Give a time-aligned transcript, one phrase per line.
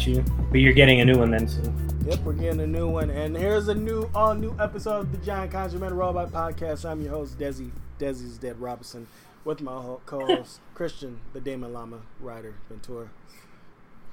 [0.00, 0.24] got you.
[0.50, 1.74] But you're getting a new one then soon.
[2.06, 5.18] Yep, we're getting a new one, and here's a new, all new episode of the
[5.18, 6.88] Giant Conjureman Robot Podcast.
[6.88, 9.06] I'm your host, Desi, Desi's Dead Robinson,
[9.44, 13.10] with my ho- co-host Christian, the Damon Lama Rider Ventura.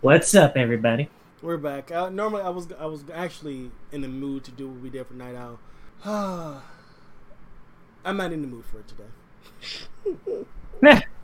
[0.01, 1.09] What's up, everybody?
[1.41, 1.91] We're back.
[1.91, 5.07] Uh, normally, I was I was actually in the mood to do what we did
[5.07, 5.59] for Night Owl.
[8.05, 8.87] I'm not in the mood for it
[10.91, 11.05] today.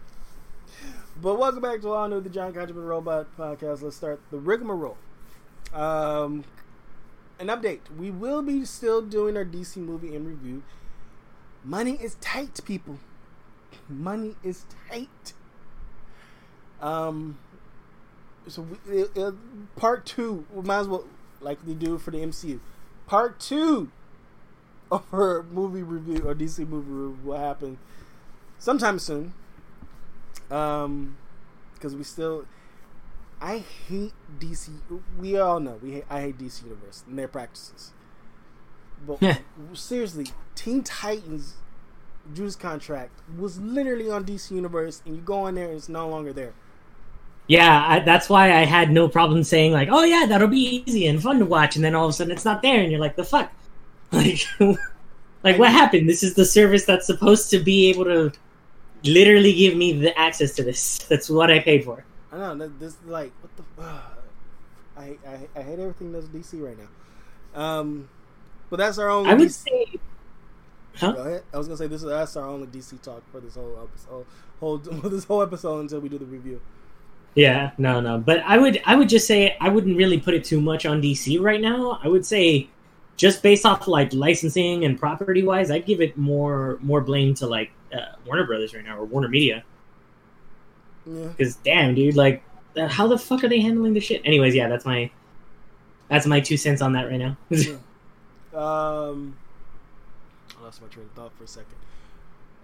[1.24, 3.82] but welcome back to all new the Giant Conjureman Robot Podcast.
[3.82, 4.98] Let's start the rigmarole.
[5.74, 6.44] Um,
[7.40, 7.80] an update.
[7.98, 10.64] We will be still doing our DC movie in review.
[11.64, 13.00] Money is tight, people.
[13.88, 15.32] Money is tight.
[16.82, 17.38] Um,
[18.50, 19.34] so we, it, it,
[19.78, 21.06] part two, we might as well
[21.40, 22.60] like we do for the MCU.
[23.08, 23.90] Part two
[24.92, 27.78] of her movie review or DC movie review will happen
[28.60, 29.34] sometime soon.
[30.54, 31.18] Um,
[31.84, 32.46] because we still
[33.42, 33.58] I
[33.90, 34.70] hate DC.
[35.20, 37.92] We all know we hate, I hate DC Universe and their practices.
[39.06, 39.42] But
[39.74, 41.56] seriously, Teen Titans
[42.34, 46.08] Judas contract was literally on DC Universe, and you go in there and it's no
[46.08, 46.54] longer there.
[47.48, 51.06] Yeah, I, that's why I had no problem saying like, "Oh yeah, that'll be easy
[51.08, 53.02] and fun to watch," and then all of a sudden it's not there, and you're
[53.02, 53.52] like, "The fuck."
[54.14, 54.46] Like,
[55.44, 56.08] like what happened?
[56.08, 58.32] This is the service that's supposed to be able to
[59.04, 61.00] literally give me the access to this.
[61.10, 62.06] That's what I paid for.
[62.32, 63.84] I know this like what the.
[63.84, 64.02] Uh,
[64.96, 67.60] I, I I hate everything that's DC right now.
[67.60, 68.10] Um,
[68.70, 69.30] but that's our only.
[69.30, 69.64] I would DC...
[69.64, 69.86] say.
[70.96, 71.12] Huh?
[71.12, 71.44] Go ahead.
[71.54, 74.26] I was gonna say this is that's our only DC talk for this whole episode,
[74.60, 74.78] whole
[75.10, 76.62] this whole episode until we do the review.
[77.36, 78.20] Yeah, no, no.
[78.20, 81.02] But I would I would just say I wouldn't really put it too much on
[81.02, 82.00] DC right now.
[82.04, 82.70] I would say
[83.18, 87.48] just based off like licensing and property wise, I'd give it more more blame to
[87.48, 89.64] like uh, Warner Brothers right now or Warner Media.
[91.06, 91.76] Because yeah.
[91.76, 92.44] damn, dude, like,
[92.78, 94.22] how the fuck are they handling the shit?
[94.26, 95.12] Anyways, yeah, that's my
[96.10, 97.38] that's my two cents on that right now.
[98.58, 99.36] um,
[100.58, 101.76] I lost my train of thought for a second.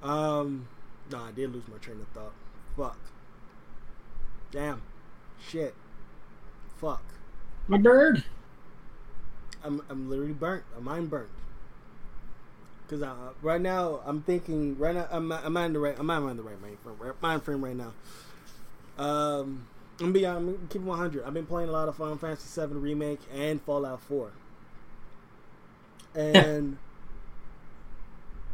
[0.02, 0.68] Um,
[1.12, 2.34] no, I did lose my train of thought.
[2.78, 2.98] Fuck.
[4.52, 4.82] Damn.
[5.48, 5.74] Shit.
[6.80, 7.04] Fuck.
[7.68, 8.24] My bird.
[9.64, 10.64] I'm I'm literally burnt.
[10.78, 11.30] I'm burnt.
[12.90, 16.38] Cause I, right now I'm thinking right now I'm I'm on the right I'm on
[16.38, 17.94] the right mind frame, mind frame right now.
[18.98, 19.68] Um,
[20.00, 21.24] I'm be I'm keeping 100.
[21.24, 24.32] I've been playing a lot of Final Fantasy VII remake and Fallout 4,
[26.16, 26.78] and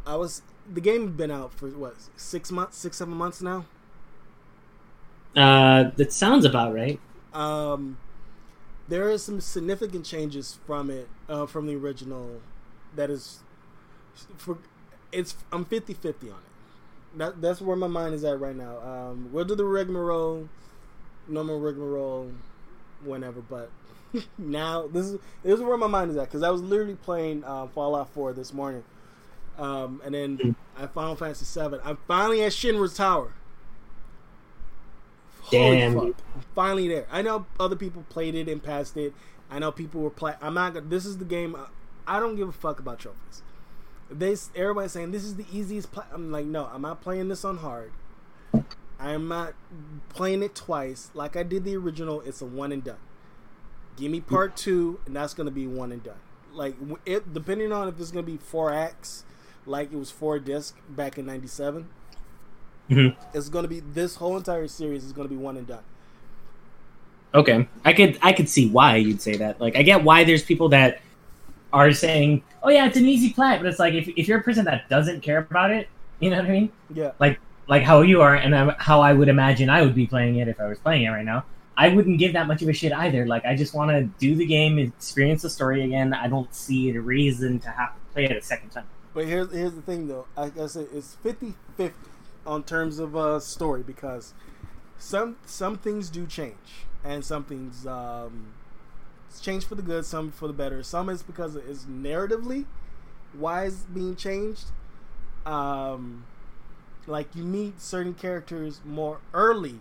[0.06, 3.66] I was the game been out for what six months, six seven months now.
[5.36, 7.00] Uh, that sounds about right.
[7.34, 7.98] Um,
[8.88, 12.42] there are some significant changes from it, uh, from the original.
[12.96, 13.40] That is,
[14.38, 14.58] for
[15.12, 16.34] it's I'm 50-50 on it.
[17.18, 18.78] That that's where my mind is at right now.
[18.80, 20.50] Um, we'll do the rigmarole,
[21.28, 22.32] normal rigmarole,
[23.04, 23.42] whenever.
[23.42, 23.70] But
[24.38, 27.44] now this is this is where my mind is at because I was literally playing
[27.46, 28.84] uh, Fallout 4 this morning,
[29.58, 31.80] um, and then I Final Fantasy 7.
[31.84, 33.32] I'm finally at Shinra's Tower.
[35.52, 36.16] Damn.
[36.54, 37.06] Finally there.
[37.12, 39.14] I know other people played it and passed it.
[39.50, 40.38] I know people were playing.
[40.42, 40.74] I'm not.
[40.74, 41.56] gonna This is the game.
[42.08, 43.42] I don't give a fuck about trophies.
[44.10, 45.92] They everybody's saying this is the easiest.
[45.92, 46.06] Play.
[46.14, 47.92] I'm like, no, I'm not playing this on hard.
[49.00, 49.54] I'm not
[50.10, 52.22] playing it twice like I did the original.
[52.22, 52.98] It's a one and done.
[53.98, 56.20] Give me part two, and that's gonna be one and done.
[56.54, 56.76] Like
[57.06, 59.26] it, depending on if it's gonna be four acts,
[59.66, 61.88] like it was four disc back in '97.
[62.90, 63.38] Mm-hmm.
[63.38, 65.84] It's gonna be this whole entire series is gonna be one and done.
[67.34, 69.60] Okay, I could I could see why you'd say that.
[69.60, 71.02] Like, I get why there's people that
[71.74, 74.44] are saying, "Oh yeah, it's an easy plat," but it's like if if you're a
[74.44, 75.90] person that doesn't care about it,
[76.20, 76.72] you know what I mean?
[76.94, 77.12] Yeah.
[77.20, 80.48] Like like how you are, and how I would imagine I would be playing it
[80.48, 81.44] if I was playing it right now.
[81.78, 83.26] I wouldn't give that much of a shit either.
[83.26, 86.14] Like, I just want to do the game, experience the story again.
[86.14, 88.86] I don't see a reason to have to play it a second time.
[89.14, 90.26] But here's here's the thing, though.
[90.38, 91.92] Like I said, it's 50-50
[92.46, 94.34] on terms of a story because
[94.98, 98.54] some some things do change and some things um,
[99.42, 100.84] change for the good, some for the better.
[100.84, 102.66] Some is because it's narratively
[103.34, 104.66] why it's being changed.
[105.46, 106.26] Um,
[107.08, 109.80] like you meet certain characters more early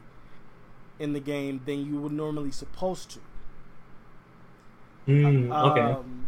[0.99, 3.21] in the game than you would normally supposed to.
[5.09, 5.81] Mm, okay.
[5.81, 6.27] Um,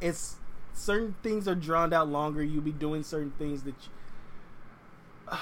[0.00, 0.36] it's
[0.72, 2.42] certain things are drawn out longer.
[2.42, 3.74] You'll be doing certain things that.
[3.80, 3.90] You,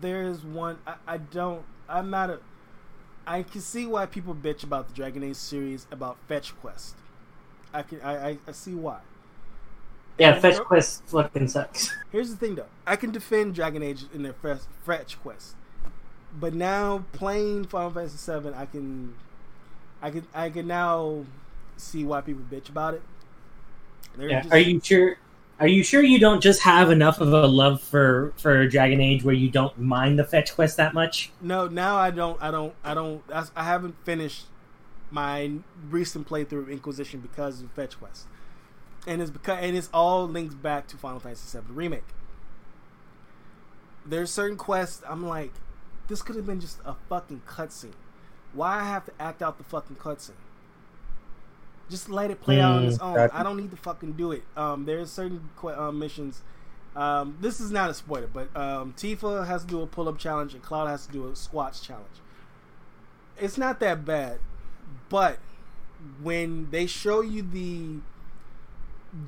[0.00, 1.64] there's one I, I don't.
[1.88, 2.40] I'm not a.
[3.26, 6.96] I can see why people bitch about the Dragon Age series about Fetch Quest.
[7.72, 9.00] I can I, I, I see why.
[10.18, 11.94] Yeah, and Fetch Quest fucking sucks.
[12.12, 12.66] Here's the thing though.
[12.86, 14.34] I can defend Dragon Age in their
[14.84, 15.54] Fetch Quest.
[16.38, 19.14] but now playing Final Fantasy VII, I can,
[20.02, 21.24] I can, I can now
[21.76, 23.02] see why people bitch about it.
[24.18, 24.40] yeah.
[24.40, 24.52] Just...
[24.52, 25.18] Are you sure?
[25.60, 29.24] Are you sure you don't just have enough of a love for for Dragon Age
[29.24, 31.32] where you don't mind the fetch quest that much?
[31.40, 32.40] No, now I don't.
[32.40, 32.74] I don't.
[32.84, 33.22] I don't.
[33.32, 34.46] I haven't finished
[35.10, 35.50] my
[35.90, 38.26] recent playthrough of Inquisition because of fetch quest,
[39.06, 42.14] and it's because and it's all links back to Final Fantasy VII remake.
[44.06, 45.52] There's certain quests I'm like,
[46.06, 47.94] this could have been just a fucking cutscene.
[48.52, 50.32] Why I have to act out the fucking cutscene?
[51.90, 53.30] Just let it play mm, out on its mm, own.
[53.32, 54.42] I don't need to fucking do it.
[54.56, 56.42] Um, there's certain qu- uh, missions.
[56.94, 60.54] Um, this is not a spoiler, but um, Tifa has to do a pull-up challenge
[60.54, 62.06] and Cloud has to do a squats challenge.
[63.38, 64.40] It's not that bad,
[65.08, 65.38] but
[66.22, 68.00] when they show you the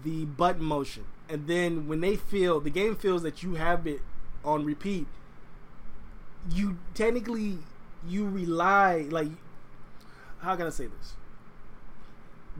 [0.04, 4.00] the button motion, and then when they feel the game feels that you have it
[4.44, 5.06] on repeat,
[6.50, 7.58] you technically
[8.06, 9.28] you rely like
[10.40, 11.14] how can I say this?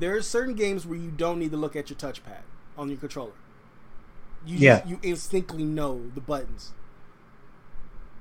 [0.00, 2.43] There are certain games where you don't need to look at your touchpad
[2.76, 3.32] on your controller.
[4.47, 4.79] You yeah.
[4.79, 6.73] Just, you instinctively know the buttons.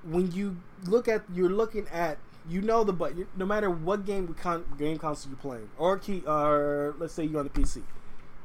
[0.04, 2.18] When you look at you're looking at
[2.50, 6.24] you know the button no matter what game con- game console you're playing or key
[6.26, 7.84] or let's say you're on the PC.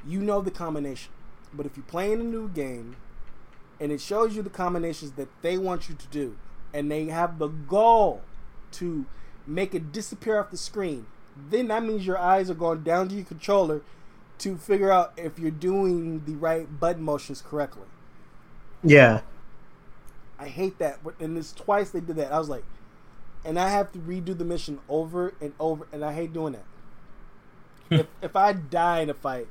[0.06, 1.12] You know the combination.
[1.52, 2.96] But if you're playing a new game
[3.80, 6.36] and it shows you the combinations that they want you to do
[6.72, 8.22] and they have the goal
[8.72, 9.06] to
[9.46, 13.14] make it disappear off the screen, then that means your eyes are going down to
[13.14, 13.82] your controller
[14.38, 17.86] to figure out if you're doing the right button motions correctly.
[18.82, 19.20] Yeah.
[20.38, 20.98] I hate that.
[21.20, 22.32] And this twice they did that.
[22.32, 22.64] I was like,
[23.44, 26.64] and I have to redo the mission over and over, and I hate doing that.
[27.88, 27.94] Hmm.
[27.94, 29.48] if if I die in a fight,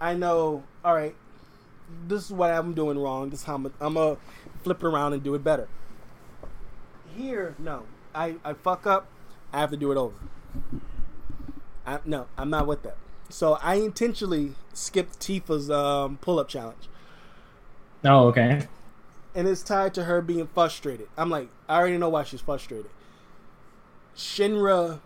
[0.00, 0.64] I know.
[0.82, 1.14] All right,
[2.08, 3.28] this is what I'm doing wrong.
[3.28, 3.66] This is how I'm.
[3.78, 4.16] I'm gonna
[4.62, 5.68] flip it around and do it better.
[7.14, 7.84] Here, no.
[8.14, 9.08] I, I fuck up,
[9.52, 10.14] I have to do it over.
[11.90, 12.96] I, no, I'm not with that.
[13.28, 16.88] So I intentionally skipped Tifa's um, pull up challenge.
[18.04, 18.68] Oh, okay.
[19.34, 21.08] And it's tied to her being frustrated.
[21.16, 22.90] I'm like, I already know why she's frustrated.
[24.16, 25.00] Shinra,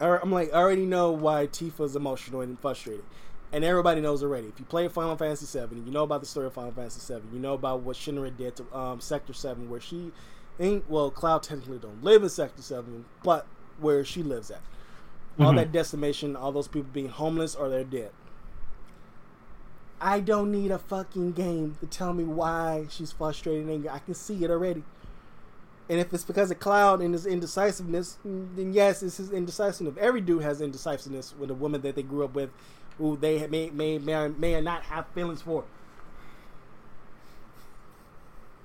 [0.00, 3.04] I'm like, I already know why Tifa's emotional and frustrated.
[3.52, 4.48] And everybody knows already.
[4.48, 7.20] If you play Final Fantasy VII, you know about the story of Final Fantasy VII.
[7.32, 10.12] You know about what Shinra did to um, Sector 7, where she
[10.60, 13.46] ain't well cloud technically don't live in sector 7 but
[13.80, 14.60] where she lives at
[15.32, 15.44] mm-hmm.
[15.44, 18.10] all that decimation all those people being homeless or they're dead.
[20.00, 23.98] I don't need a fucking game to tell me why she's frustrated and angry i
[23.98, 24.82] can see it already.
[25.88, 29.96] And if it's because of cloud and his indecisiveness then yes it's his indecisiveness.
[30.00, 32.50] Every dude has indecisiveness with a woman that they grew up with
[32.98, 35.64] who they may may may, may not have feelings for.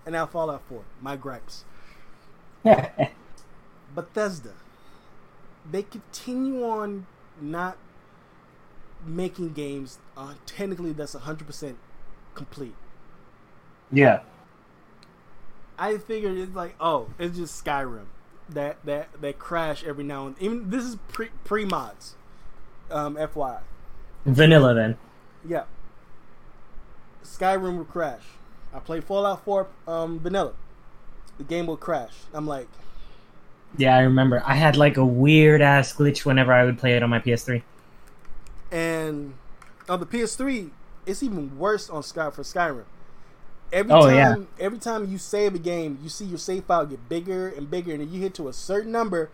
[0.07, 1.65] And now Fallout 4, my gripes.
[3.95, 4.53] Bethesda,
[5.69, 7.05] they continue on
[7.41, 7.77] not
[9.05, 11.75] making games uh, technically that's 100%
[12.33, 12.75] complete.
[13.91, 14.21] Yeah.
[15.77, 18.05] I figured it's like, oh, it's just Skyrim.
[18.49, 22.15] That that that crash every now and even this is pre pre mods.
[22.89, 23.59] Um FY.
[24.25, 24.97] Vanilla then.
[25.45, 25.63] Yeah.
[27.25, 28.21] Skyrim will crash.
[28.73, 30.53] I played Fallout 4 um vanilla
[31.37, 32.13] the game will crash.
[32.33, 32.67] I'm like,
[33.75, 34.41] yeah, I remember.
[34.45, 37.61] I had like a weird ass glitch whenever I would play it on my PS3.
[38.71, 39.33] And
[39.89, 40.69] on the PS3,
[41.05, 42.85] it's even worse on Sky for Skyrim.
[43.71, 44.65] Every oh, time, yeah.
[44.65, 47.93] every time you save a game, you see your save file get bigger and bigger,
[47.93, 49.29] and if you hit to a certain number,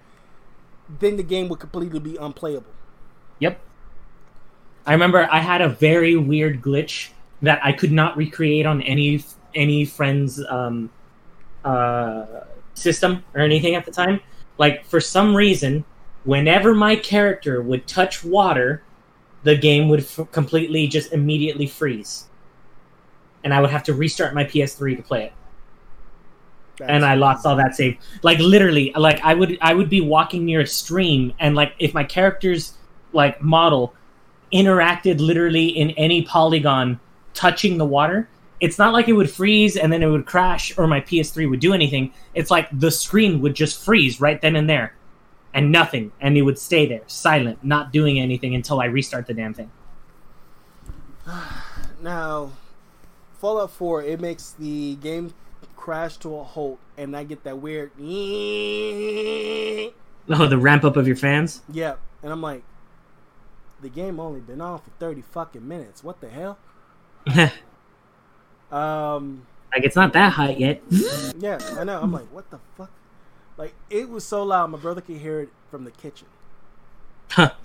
[1.00, 2.72] then the game will completely be unplayable.
[3.40, 3.60] Yep.
[4.86, 7.10] I remember I had a very weird glitch
[7.44, 9.24] that I could not recreate on any
[9.54, 10.90] any friend's um,
[11.64, 12.26] uh,
[12.74, 14.20] system or anything at the time.
[14.58, 15.86] Like for some reason,
[16.24, 18.84] whenever my character would touch water,
[19.44, 22.28] the game would f- completely just immediately freeze,
[23.44, 25.34] and I would have to restart my PS3 to play it.
[26.78, 27.98] That's and I lost all that save.
[28.24, 31.94] Like literally, like I would I would be walking near a stream, and like if
[31.94, 32.74] my character's
[33.12, 33.94] like model
[34.52, 37.00] interacted literally in any polygon
[37.34, 40.88] touching the water, it's not like it would freeze and then it would crash or
[40.88, 42.14] my PS3 would do anything.
[42.34, 44.96] It's like the screen would just freeze right then and there
[45.54, 46.12] and nothing.
[46.22, 49.72] And it would stay there, silent, not doing anything until I restart the damn thing.
[52.02, 52.52] Now,
[53.40, 55.34] Fallout 4, it makes the game
[55.78, 57.92] crash to a halt and I get that weird.
[60.30, 61.62] Oh, the ramp up of your fans?
[61.70, 61.96] Yeah.
[62.22, 62.64] And I'm like,
[63.82, 66.02] the game only been on for 30 fucking minutes.
[66.02, 66.58] What the hell?
[68.74, 70.82] Um, like it's not that hot yet.
[71.38, 72.02] yeah, I know.
[72.02, 72.90] I'm like, what the fuck?
[73.56, 76.28] Like it was so loud, my brother could hear it from the kitchen.
[77.32, 77.52] Huh.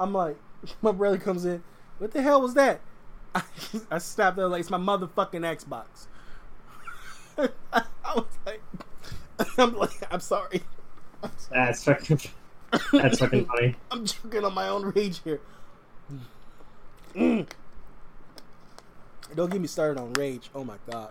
[0.00, 0.36] I'm like,
[0.82, 1.62] my brother comes in.
[1.98, 2.80] What the hell was that?
[3.34, 3.42] I,
[3.90, 6.06] I snapped there like it's my motherfucking Xbox.
[7.72, 8.62] I, was like,
[9.58, 10.62] I'm like, I'm sorry.
[11.50, 12.20] That's fucking.
[12.92, 13.76] That's fucking funny.
[13.90, 15.40] I'm joking on my own rage here.
[17.14, 17.46] Mm.
[19.34, 20.50] Don't get me started on rage.
[20.54, 21.10] Oh my god.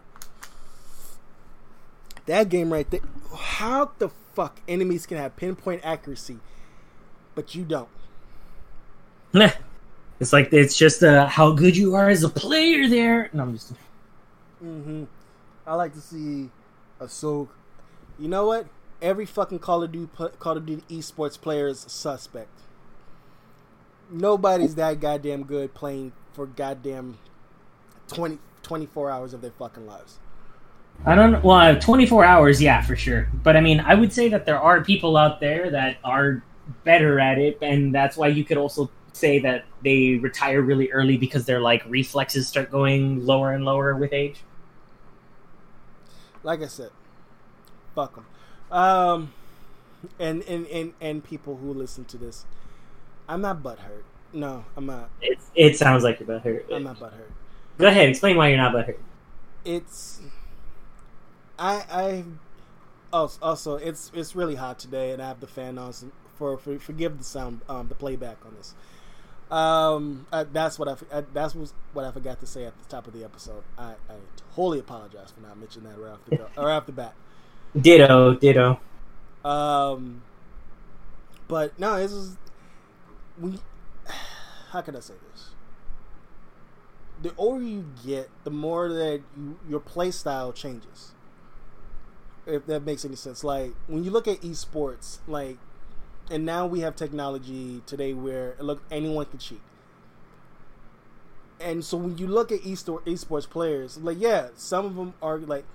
[2.25, 3.01] That game right there.
[3.35, 6.39] How the fuck enemies can have pinpoint accuracy,
[7.35, 7.89] but you don't?
[9.33, 9.49] Nah.
[10.19, 13.29] It's like it's just uh, how good you are as a player there.
[13.31, 13.73] No, I'm just.
[14.63, 15.05] Mm-hmm.
[15.65, 16.49] I like to see
[16.99, 17.49] a so.
[18.19, 18.67] You know what?
[19.01, 22.49] Every fucking Call of Duty Call of Duty esports player is suspect.
[24.11, 27.17] Nobody's that goddamn good playing for goddamn
[28.09, 30.19] 20, 24 hours of their fucking lives.
[31.05, 33.29] I don't well, 24 hours, yeah, for sure.
[33.33, 36.43] But I mean, I would say that there are people out there that are
[36.83, 41.17] better at it, and that's why you could also say that they retire really early
[41.17, 44.41] because their like reflexes start going lower and lower with age.
[46.43, 46.89] Like I said,
[47.95, 48.25] fuck them.
[48.71, 49.33] Um,
[50.19, 52.45] and and and and people who listen to this,
[53.27, 54.03] I'm not butthurt.
[54.33, 55.09] No, I'm not.
[55.21, 56.71] It, it sounds like you're butthurt.
[56.73, 57.31] I'm not butthurt.
[57.79, 58.97] Go ahead, explain why you're not butthurt.
[59.65, 60.21] It's
[61.57, 62.23] I I
[63.11, 65.93] also, also it's it's really hot today, and I have the fan on.
[66.37, 68.73] For, for forgive the sound um the playback on this.
[69.51, 71.55] Um, uh, that's what I uh, that's
[71.93, 73.63] what I forgot to say at the top of the episode.
[73.77, 74.15] I, I
[74.55, 77.13] totally apologize for not mentioning that right off the go, or off the bat.
[77.79, 78.79] Ditto, ditto.
[79.43, 80.21] Um,
[81.47, 82.37] but no, this is
[83.39, 83.59] we.
[84.69, 85.28] How can I say this?
[87.21, 91.11] The older you get, the more that you, your play style changes
[92.49, 93.43] if that makes any sense.
[93.43, 95.57] Like when you look at esports, like,
[96.29, 99.61] and now we have technology today where look anyone can cheat.
[101.59, 105.65] And so when you look at esports players, like yeah, some of them are like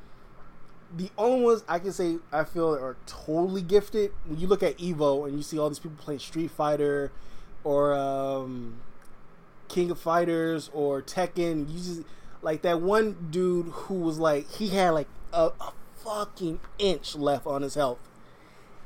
[0.97, 4.13] the only ones I can say I feel are totally gifted.
[4.27, 7.11] When you look at Evo and you see all these people playing Street Fighter
[7.65, 8.81] or um,
[9.69, 12.03] King of Fighters or Tekken, you just
[12.43, 17.47] like that one dude who was like he had like a, a fucking inch left
[17.47, 17.99] on his health.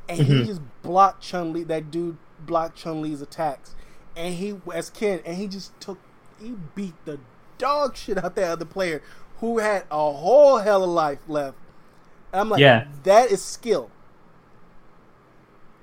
[0.08, 0.38] And mm-hmm.
[0.38, 1.64] he just blocked Chun Li.
[1.64, 3.74] That dude blocked Chun Li's attacks.
[4.16, 5.98] And he, as Ken, and he just took,
[6.40, 7.20] he beat the
[7.58, 9.02] dog shit out that other player
[9.40, 11.56] who had a whole hell of life left.
[12.32, 12.86] And I'm like, yeah.
[13.04, 13.90] that is skill.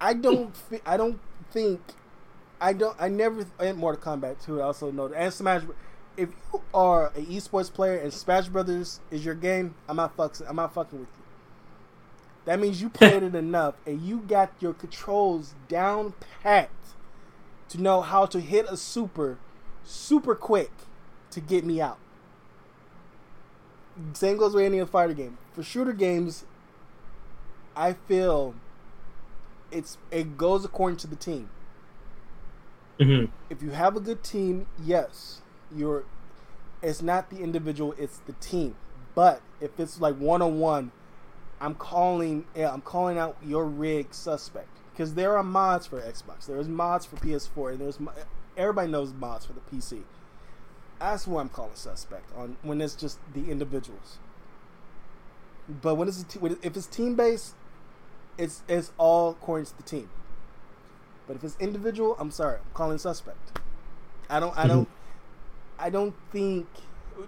[0.02, 0.54] I don't,
[0.86, 1.20] I don't
[1.52, 1.82] think,
[2.60, 4.62] I don't, I never, and Mortal Kombat too.
[4.62, 5.64] I also know, and Smash
[6.18, 10.48] if you are an esports player and Smash Brothers is your game, I'm not fucking.
[10.48, 11.24] I'm not fucking with you.
[12.46, 16.70] That means you played it enough and you got your controls down pat
[17.70, 19.38] to know how to hit a super
[19.84, 20.72] super quick
[21.32, 21.98] to get me out.
[24.14, 25.38] Same goes with any other fighter game.
[25.54, 26.46] For shooter games,
[27.76, 28.56] I feel
[29.72, 31.50] it's it goes according to the team.
[33.00, 33.32] Mm-hmm.
[33.50, 35.42] If you have a good team, yes,
[35.76, 36.06] you're.
[36.82, 38.76] It's not the individual; it's the team.
[39.16, 40.92] But if it's like one on one,
[41.60, 46.46] I'm calling yeah, I'm calling out your rig suspect because there are mods for Xbox.
[46.46, 48.00] There's mods for PS4, and there's
[48.56, 50.04] everybody knows mods for the PC.
[51.00, 54.18] That's who I'm calling suspect on when it's just the individuals.
[55.68, 57.56] But when it's t- if it's team based,
[58.38, 60.10] it's it's all according to the team.
[61.28, 63.60] But if it's individual, I'm sorry, I'm calling suspect.
[64.30, 65.84] I don't I don't mm-hmm.
[65.84, 66.68] I don't think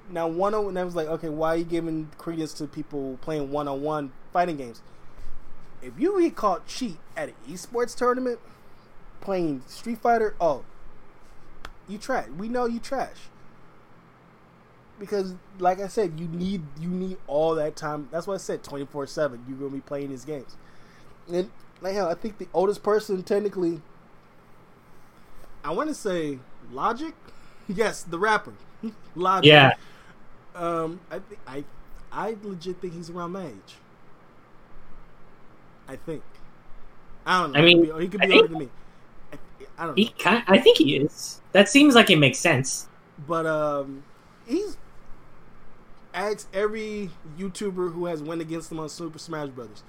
[0.09, 3.17] now one on and I was like, okay, why are you giving credence to people
[3.21, 4.81] playing one on one fighting games?
[5.81, 8.39] If you get caught cheat at an esports tournament
[9.21, 10.63] playing Street Fighter, oh,
[11.87, 12.27] you trash.
[12.37, 13.17] We know you trash.
[14.99, 18.09] Because, like I said, you need you need all that time.
[18.11, 19.45] That's why I said twenty four seven.
[19.47, 20.55] You're gonna be playing these games,
[21.31, 21.51] and
[21.81, 23.81] like hell, I think the oldest person technically.
[25.63, 26.39] I want to say
[26.71, 27.13] Logic.
[27.67, 28.53] Yes, the rapper.
[29.15, 29.47] Logic.
[29.47, 29.73] Yeah.
[30.55, 31.63] Um, I think I,
[32.11, 33.75] I legit think he's around my age.
[35.87, 36.23] I think.
[37.25, 37.59] I don't know.
[37.59, 38.69] I mean, he could be, he could be older than me.
[39.31, 39.37] I,
[39.77, 39.93] I don't know.
[39.95, 41.41] He kind, I think he is.
[41.51, 42.87] That seems like it makes sense.
[43.27, 44.03] But um,
[44.45, 44.77] he's
[46.13, 49.83] asked every YouTuber who has went against him on Super Smash Brothers.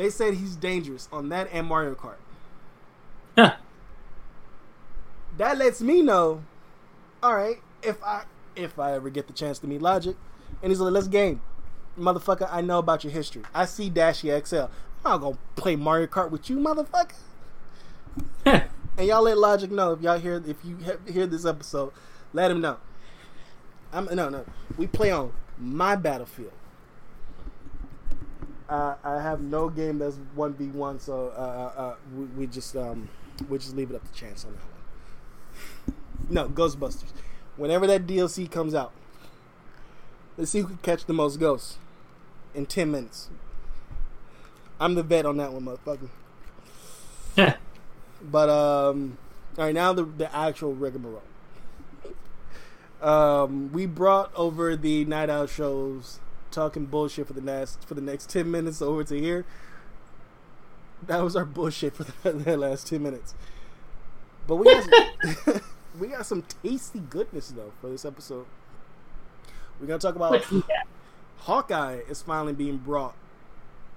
[0.00, 2.14] They said he's dangerous on that and Mario Kart.
[3.36, 3.56] Huh.
[5.36, 6.42] That lets me know.
[7.22, 8.22] All right, if I
[8.56, 10.16] if I ever get the chance to meet Logic,
[10.62, 11.42] and he's like, "Let's game."
[11.98, 13.42] motherfucker, I know about your history.
[13.54, 14.56] I see Dashy XL.
[14.56, 14.70] I'm
[15.04, 17.12] not gonna play Mario Kart with you, motherfucker.
[18.46, 18.70] and
[19.06, 20.78] y'all let Logic know if y'all hear if you
[21.12, 21.92] hear this episode,
[22.32, 22.78] let him know.
[23.92, 24.46] I'm no no.
[24.78, 26.52] We play on my battlefield.
[28.70, 32.46] Uh, I have no game that's one v one, so uh, uh, uh, we, we,
[32.46, 33.08] just um,
[33.48, 35.96] we just leave it up to chance on that one.
[36.30, 37.10] No, Ghostbusters.
[37.56, 38.92] Whenever that DLC comes out,
[40.36, 41.78] let's see who can catch the most ghosts
[42.54, 43.28] in ten minutes.
[44.78, 46.08] I'm the vet on that one, motherfucker.
[47.36, 47.56] Yeah.
[48.22, 49.18] but um,
[49.58, 51.22] all right, now the the actual rigmarole.
[53.02, 58.00] Um, we brought over the Night Owl shows talking bullshit for the next for the
[58.00, 59.44] next ten minutes over to here.
[61.06, 63.34] That was our bullshit for the, the last ten minutes.
[64.46, 65.60] But we got some,
[66.00, 68.46] we got some tasty goodness though for this episode.
[69.80, 70.44] We're gonna talk about
[71.38, 73.14] Hawkeye is finally being brought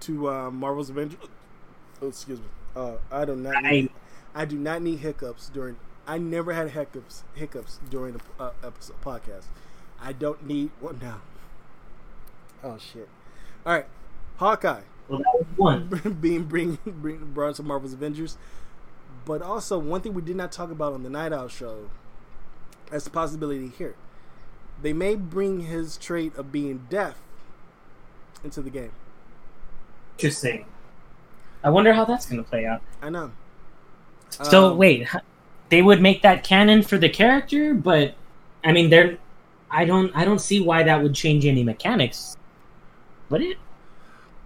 [0.02, 1.20] to uh, Marvel's Avengers.
[2.02, 2.46] Oh, excuse me.
[2.76, 3.90] Uh, I do not need,
[4.34, 5.78] I do not need hiccups during.
[6.06, 9.46] I never had hiccups hiccups during the uh, episode podcast.
[10.02, 11.22] I don't need one now.
[12.64, 13.10] Oh shit!
[13.66, 13.86] All right,
[14.38, 14.82] Hawkeye.
[15.08, 18.38] Well, that was one being bring, bring brought to Marvel's Avengers,
[19.26, 21.90] but also one thing we did not talk about on the Night Owl show,
[22.92, 23.96] as a possibility here,
[24.82, 27.16] they may bring his trait of being deaf
[28.44, 28.92] into the game.
[30.18, 30.66] Interesting.
[31.64, 32.82] I wonder how that's going to play out.
[33.02, 33.32] I know.
[34.30, 35.08] So um, wait,
[35.70, 38.16] they would make that canon for the character, but
[38.64, 39.18] I mean, they're.
[39.70, 40.16] I don't.
[40.16, 42.38] I don't see why that would change any mechanics
[43.34, 43.58] would it?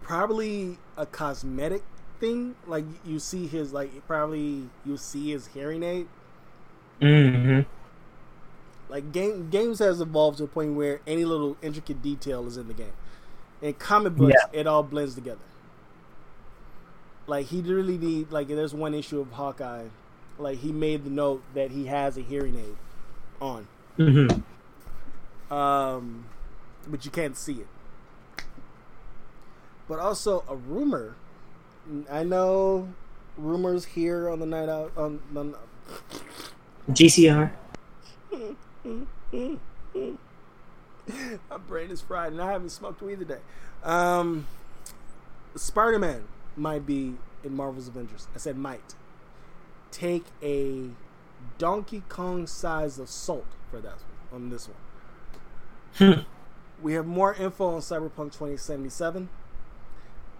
[0.01, 1.83] Probably a cosmetic
[2.19, 2.55] thing.
[2.65, 6.07] Like you see his like probably you see his hearing aid.
[7.01, 7.69] Mm-hmm.
[8.89, 12.69] Like game games has evolved to a point where any little intricate detail is in
[12.69, 12.93] the game.
[13.61, 14.59] In comic books, yeah.
[14.61, 15.41] it all blends together.
[17.27, 19.87] Like he really need like there's one issue of Hawkeye,
[20.39, 22.77] like he made the note that he has a hearing aid
[23.41, 23.67] on.
[23.99, 25.53] Mm-hmm.
[25.53, 26.25] Um,
[26.87, 27.67] but you can't see it
[29.87, 31.15] but also a rumor.
[32.11, 32.89] I know
[33.37, 35.55] rumors here on the Night Owl on, on
[36.91, 37.51] GCR.
[41.49, 43.39] My brain is fried, and I haven't smoked weed today.
[43.83, 44.47] Um,
[45.55, 48.27] Spider Man might be in Marvel's Avengers.
[48.35, 48.95] I said might.
[49.91, 50.89] Take a
[51.57, 53.97] Donkey Kong size of salt for that
[54.31, 54.77] one, on this one.
[55.97, 56.21] Hmm.
[56.81, 59.29] we have more info on Cyberpunk 2077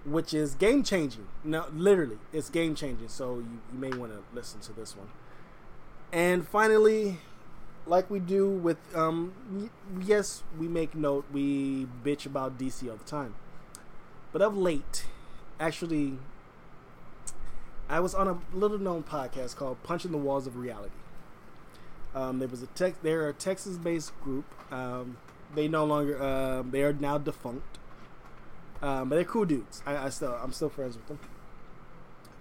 [0.06, 1.28] which is game changing.
[1.44, 3.10] No, literally, it's game changing.
[3.10, 5.10] So you, you may want to listen to this one.
[6.12, 7.18] And finally,
[7.86, 9.70] like we do with, um,
[10.02, 13.36] yes, we make note, we bitch about DC all the time.
[14.32, 15.06] But of late,
[15.60, 16.18] actually,
[17.90, 20.94] I was on a little known podcast called Punching the Walls of Reality.
[22.14, 24.46] Um, there was a tech, they're a Texas based group.
[24.72, 25.18] Um,
[25.56, 27.78] they no longer, uh, they are now defunct.
[28.82, 29.82] Um, but they're cool dudes.
[29.86, 31.20] I, I, still I'm still friends with them.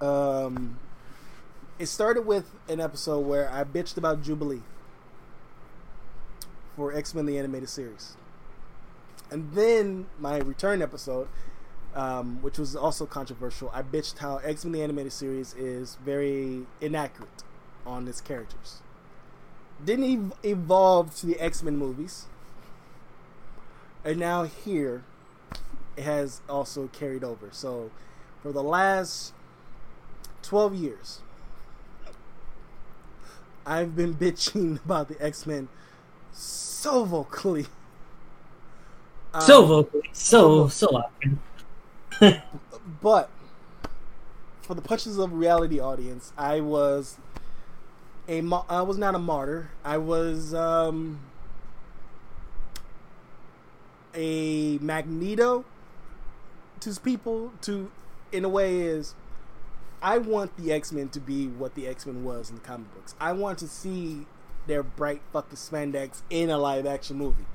[0.06, 0.78] Um,
[1.78, 4.62] it started with an episode where I bitched about Jubilee
[6.74, 8.16] for X Men the animated series,
[9.30, 11.28] and then my return episode,
[11.94, 13.70] um, which was also controversial.
[13.72, 17.44] I bitched how X Men the animated series is very inaccurate
[17.86, 18.82] on its characters.
[19.82, 22.26] Didn't ev- evolve to the X Men movies,
[24.04, 25.04] and now here
[25.98, 27.48] has also carried over.
[27.52, 27.90] So
[28.42, 29.32] for the last
[30.42, 31.20] 12 years,
[33.64, 35.68] I've been bitching about the X Men
[36.32, 37.66] so vocally.
[39.40, 40.08] So um, vocally.
[40.12, 41.40] So, so often.
[43.02, 43.28] but
[44.62, 47.18] for the Punches of Reality audience, I was
[48.28, 48.38] a
[48.70, 49.70] I was not a martyr.
[49.84, 51.20] I was um,
[54.14, 55.66] a Magneto
[56.80, 57.90] to people to
[58.32, 59.14] in a way is
[60.02, 62.94] I want the X Men to be what the X Men was in the comic
[62.94, 63.14] books.
[63.20, 64.26] I want to see
[64.66, 67.46] their bright fucking spandex in a live action movie.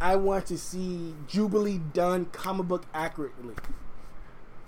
[0.00, 3.54] I want to see Jubilee done comic book accurately.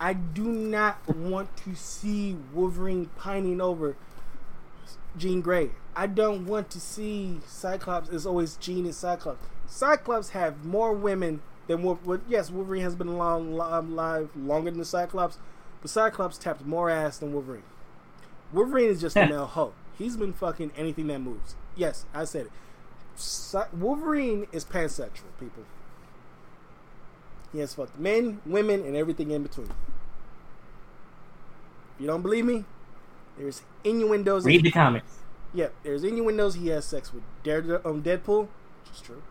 [0.00, 3.96] I do not want to see Wolverine pining over
[5.16, 5.70] Jean Grey.
[5.94, 9.46] I don't want to see Cyclops is always Jean and Cyclops.
[9.66, 14.80] Cyclops have more women then what, what, yes, Wolverine has been alive, live longer than
[14.80, 15.38] the Cyclops,
[15.80, 17.62] but Cyclops tapped more ass than Wolverine.
[18.52, 19.72] Wolverine is just a male hoe.
[19.96, 21.54] He's been fucking anything that moves.
[21.76, 23.68] Yes, I said it.
[23.72, 25.62] Wolverine is pansexual, people.
[27.52, 29.68] He has fucked men, women, and everything in between.
[31.94, 32.64] If you don't believe me,
[33.38, 34.44] there's innuendos.
[34.44, 35.18] Read the comics.
[35.54, 38.48] Yeah, there's innuendos he has sex with Daredevil, um, Deadpool,
[38.82, 39.22] which is true.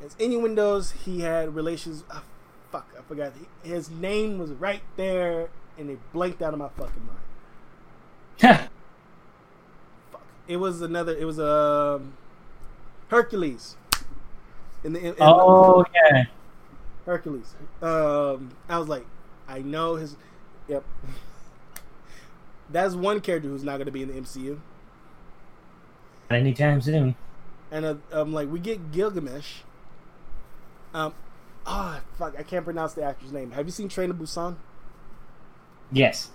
[0.00, 2.04] There's innuendos he had relations.
[2.10, 2.22] Oh,
[2.70, 3.32] fuck, I forgot.
[3.62, 7.18] His name was right there, and it blanked out of my fucking mind.
[10.12, 10.22] fuck.
[10.46, 11.16] It was another.
[11.16, 12.14] It was um,
[13.08, 13.76] Hercules.
[14.84, 16.24] In the in, in oh the, yeah,
[17.04, 17.56] Hercules.
[17.82, 19.04] Um, I was like,
[19.48, 20.16] I know his.
[20.68, 20.84] Yep.
[22.70, 24.60] That's one character who's not going to be in the MCU.
[26.30, 27.16] Anytime soon.
[27.70, 29.62] And uh, um, like we get Gilgamesh.
[30.94, 31.14] Um,
[31.66, 33.52] ah, oh, fuck, I can't pronounce the actor's name.
[33.52, 34.56] Have you seen Train to Busan?
[35.92, 36.30] Yes.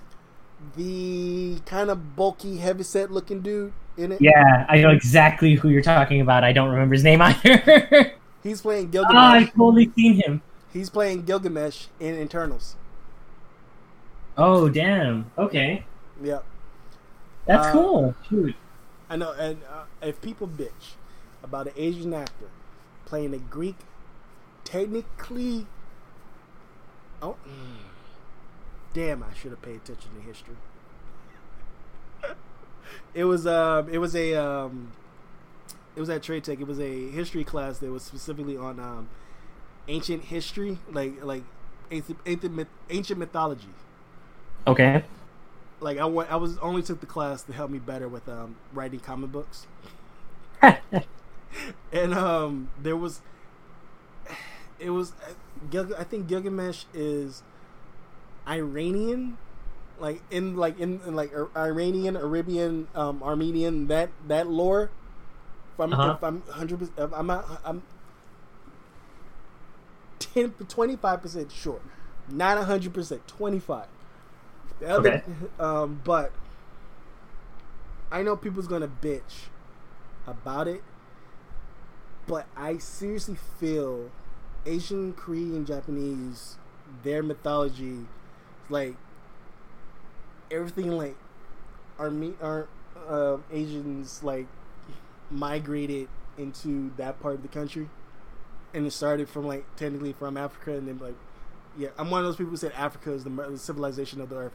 [0.75, 4.21] The kind of bulky, heavyset looking dude in it.
[4.21, 6.43] Yeah, I know exactly who you're talking about.
[6.43, 8.13] I don't remember his name either.
[8.41, 9.15] He's playing Gilgamesh.
[9.15, 10.41] Oh, I've totally seen him.
[10.71, 12.75] He's playing Gilgamesh in Eternals.
[14.35, 15.29] Oh damn!
[15.37, 15.85] Okay.
[16.21, 16.39] Yeah.
[17.45, 18.15] That's uh, cool.
[18.27, 18.55] Shoot.
[19.09, 20.95] I know, and uh, if people bitch
[21.43, 22.49] about an Asian actor
[23.05, 23.75] playing a Greek,
[24.63, 25.67] technically,
[27.21, 27.37] oh,
[28.93, 30.55] damn, I should have paid attention to history.
[33.13, 34.91] it was, um, it was a, um,
[35.95, 36.59] it was at Trade Tech.
[36.59, 39.09] It was a history class that was specifically on um,
[39.87, 41.43] ancient history, like like
[41.91, 42.19] ancient,
[42.89, 43.69] ancient mythology.
[44.65, 45.03] Okay.
[45.79, 48.99] Like I, I was only took the class to help me better with um, writing
[48.99, 49.67] comic books.
[51.91, 53.21] and um, there was,
[54.83, 55.13] it was,
[55.73, 57.43] I think Gilgamesh is
[58.47, 59.37] Iranian,
[59.99, 64.89] like in like in, in like Iranian, Arabian, um, Armenian that that lore.
[65.73, 66.15] If I'm uh-huh.
[66.17, 67.83] if I'm hundred I'm not, I'm
[70.19, 71.81] 10 25 percent sure,
[72.29, 73.87] not hundred percent, twenty five.
[74.85, 75.23] Other, okay.
[75.59, 76.31] Um, but
[78.11, 79.47] I know people's gonna bitch
[80.27, 80.83] about it,
[82.27, 84.11] but I seriously feel
[84.65, 86.57] Asian, Korean, Japanese,
[87.03, 88.05] their mythology,
[88.69, 88.95] like
[90.51, 91.15] everything, like
[91.99, 92.67] our our
[93.07, 94.47] uh, Asians like
[95.29, 97.89] migrated into that part of the country,
[98.73, 101.15] and it started from like technically from Africa, and then like
[101.77, 104.37] yeah, I'm one of those people who said Africa is the, the civilization of the
[104.37, 104.53] earth.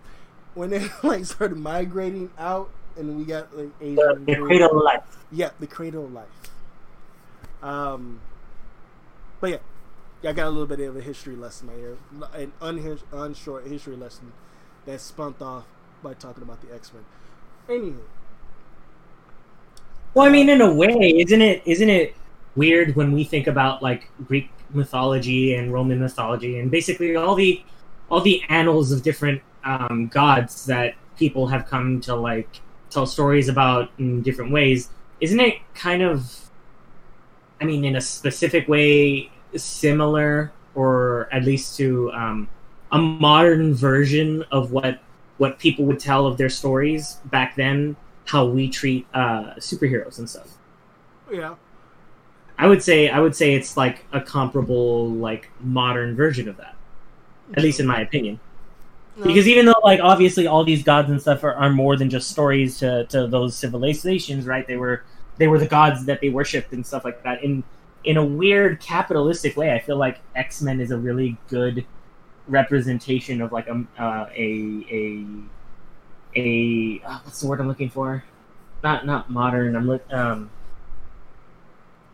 [0.55, 4.85] When they like started migrating out, and we got like Asian, the, the cradle of
[4.85, 5.03] life.
[5.31, 6.27] Yeah, the cradle of life.
[7.62, 8.21] Um,
[9.40, 9.57] but yeah,
[10.24, 11.96] I got a little bit of a history lesson right here,
[12.35, 14.33] an unshort history lesson
[14.85, 15.64] that spunked off
[16.02, 17.04] by talking about the X Men.
[17.68, 18.00] Anywho.
[20.14, 21.62] Well, I mean, in a way, isn't it?
[21.66, 22.16] Isn't it
[22.57, 27.62] weird when we think about like Greek mythology and Roman mythology and basically all the
[28.11, 33.48] all the annals of different um, gods that people have come to like tell stories
[33.48, 34.88] about in different ways.
[35.20, 36.50] Isn't it kind of,
[37.61, 39.31] I mean, in a specific way,
[39.62, 42.49] similar, or at least to um,
[42.92, 45.01] a modern version of what
[45.38, 47.97] what people would tell of their stories back then?
[48.25, 50.49] How we treat uh, superheroes and stuff.
[51.33, 51.55] Yeah.
[52.59, 56.75] I would say I would say it's like a comparable like modern version of that.
[57.55, 58.40] At least in my opinion.
[59.16, 59.25] No.
[59.25, 62.31] Because even though like obviously all these gods and stuff are, are more than just
[62.31, 64.66] stories to, to those civilizations, right?
[64.66, 65.05] They were
[65.38, 67.42] they were the gods that they worshipped and stuff like that.
[67.42, 67.64] In
[68.09, 71.85] in a weird capitalistic way, I feel like X Men is a really good
[72.49, 75.27] representation of like a uh, a a
[76.35, 78.25] a uh, what's the word I'm looking for?
[78.83, 79.77] Not not modern.
[79.77, 80.49] I'm look um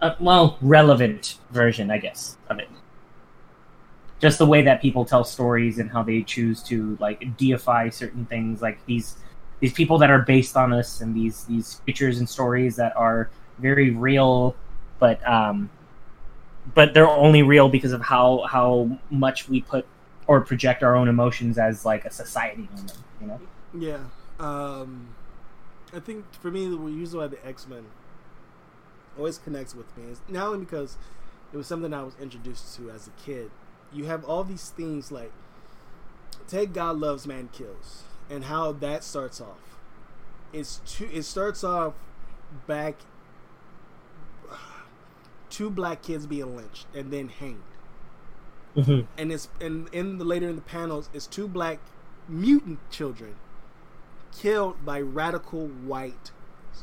[0.03, 2.69] a, well, relevant version, I guess, of it.
[4.19, 8.27] Just the way that people tell stories and how they choose to like deify certain
[8.27, 9.15] things, like these
[9.61, 13.31] these people that are based on us and these these creatures and stories that are
[13.61, 14.57] very real,
[14.99, 15.71] but um,
[16.73, 19.87] but they're only real because of how how much we put
[20.27, 22.97] or project our own emotions as like a society on them.
[23.21, 23.41] You know?
[23.79, 23.99] Yeah.
[24.39, 25.15] Um,
[25.93, 27.85] I think for me, we usually have the X Men
[29.17, 30.05] always connects with me.
[30.11, 30.97] It's not only because
[31.53, 33.51] it was something I was introduced to as a kid.
[33.93, 35.33] You have all these things like
[36.49, 39.79] take God loves man kills and how that starts off.
[40.53, 41.95] It's two it starts off
[42.67, 42.97] back
[45.51, 47.63] two black kids being lynched and then hanged.
[48.77, 49.07] Mm-hmm.
[49.17, 51.79] And it's and in the later in the panels, it's two black
[52.29, 53.37] mutant children
[54.37, 56.33] killed by radical white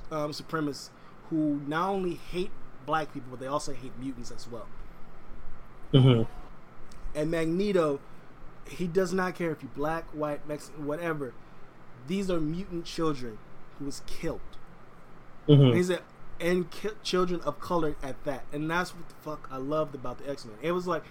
[0.09, 0.89] um, supremacists
[1.29, 2.51] who not only hate
[2.85, 4.67] black people, but they also hate mutants as well.
[5.93, 6.23] Mm-hmm.
[7.13, 7.99] And Magneto,
[8.69, 11.33] he does not care if you're black, white, Mexican, whatever.
[12.07, 13.37] These are mutant children
[13.77, 14.39] who was killed.
[15.47, 15.75] Mm-hmm.
[15.75, 16.01] He said,
[16.41, 18.43] and ki- children of color at that.
[18.51, 20.55] And that's what the fuck I loved about the X Men.
[20.61, 21.03] It was like,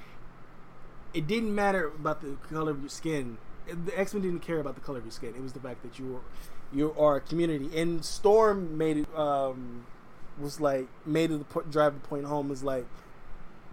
[1.15, 3.39] it didn't matter about the color of your skin.
[3.67, 5.35] The X Men didn't care about the color of your skin.
[5.37, 6.21] It was the fact that you were
[6.73, 7.71] you are a community.
[7.81, 9.87] And Storm made it um,
[10.39, 12.87] was like made it the drive the point home is like,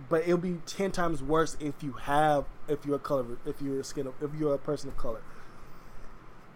[0.10, 3.80] but it'll be ten times worse if you have if you're a color if you're
[3.80, 5.22] a skin if you're a person of color.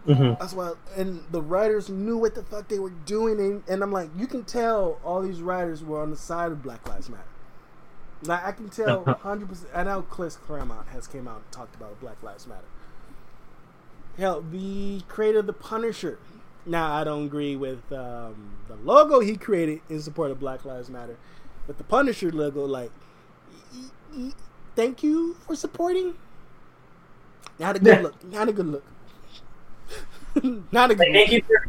[0.07, 0.33] Mm-hmm.
[0.39, 3.91] That's why, and the writers knew what the fuck they were doing, and, and I'm
[3.91, 7.23] like, you can tell all these writers were on the side of Black Lives Matter.
[8.23, 9.49] Like I can tell 100.
[9.49, 12.65] percent I know Chris Claremont has came out and talked about Black Lives Matter.
[14.17, 16.19] Hell, the creator of the Punisher.
[16.65, 20.89] Now I don't agree with um, the logo he created in support of Black Lives
[20.89, 21.17] Matter,
[21.67, 22.91] but the Punisher logo, like,
[23.75, 24.33] e- e-
[24.75, 26.15] thank you for supporting.
[27.59, 28.23] Not a good look.
[28.23, 28.83] Not a good look.
[30.71, 31.07] Not a good.
[31.11, 31.41] Thank you.
[31.41, 31.67] For,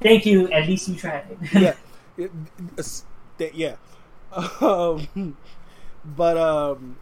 [0.00, 0.50] thank you.
[0.50, 1.36] At least you tried.
[1.52, 1.74] yeah.
[3.52, 3.76] yeah.
[4.60, 5.36] Um,
[6.04, 6.96] but um,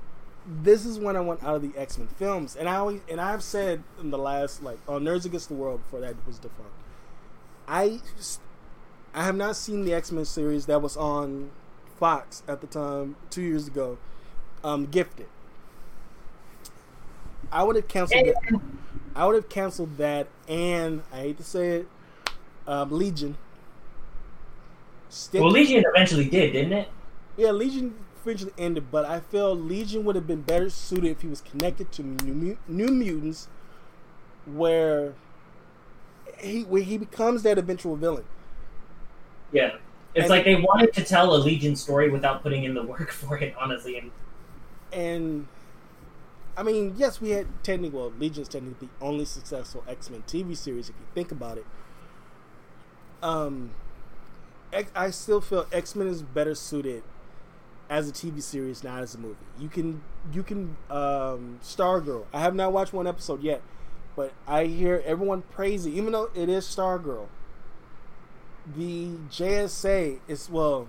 [0.46, 3.20] this is when I went out of the X Men films, and I always and
[3.20, 6.72] I've said in the last like on Nerds Against the World before that was defunct.
[7.66, 8.00] I
[9.14, 11.50] I have not seen the X Men series that was on
[11.98, 13.98] Fox at the time two years ago.
[14.62, 15.26] Um, Gifted.
[17.52, 18.60] I would have canceled that.
[19.14, 21.88] I would have canceled that, and I hate to say it,
[22.66, 23.37] um, Legion.
[25.09, 26.88] Stick well, Legion eventually did, didn't it?
[27.37, 31.29] Yeah, Legion eventually ended, but I feel Legion would have been better suited if he
[31.29, 33.48] was connected to New, New Mutants,
[34.46, 35.14] where
[36.38, 38.24] he where he becomes that eventual villain.
[39.53, 39.77] Yeah,
[40.14, 43.11] it's and like they wanted to tell a Legion story without putting in the work
[43.12, 43.98] for it, honestly.
[43.98, 44.11] And,
[44.92, 45.46] and
[46.56, 50.56] I mean, yes, we had technically well, Legion's technically the only successful X Men TV
[50.56, 51.66] series if you think about it.
[53.22, 53.70] Um,
[54.94, 57.02] I still feel X Men is better suited
[57.88, 59.36] as a TV series, not as a movie.
[59.58, 62.24] You can you can um, Stargirl.
[62.32, 63.62] I have not watched one episode yet,
[64.16, 67.26] but I hear everyone praise it, even though it is Stargirl.
[68.76, 70.88] The JSA is well,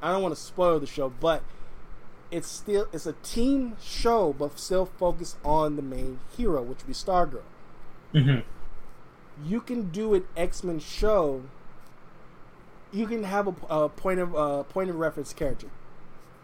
[0.00, 1.42] I don't want to spoil the show, but
[2.30, 6.86] it's still it's a team show, but still focused on the main hero, which would
[6.86, 7.42] be Stargirl.
[8.14, 8.40] Mm-hmm.
[9.48, 11.42] You can do an X Men show.
[12.92, 15.68] You can have a, a point of uh, point of reference character.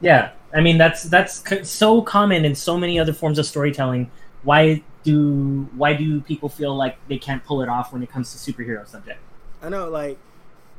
[0.00, 4.10] Yeah, I mean that's that's so common in so many other forms of storytelling.
[4.42, 8.32] Why do why do people feel like they can't pull it off when it comes
[8.32, 9.20] to superhero subject?
[9.62, 10.18] I know, like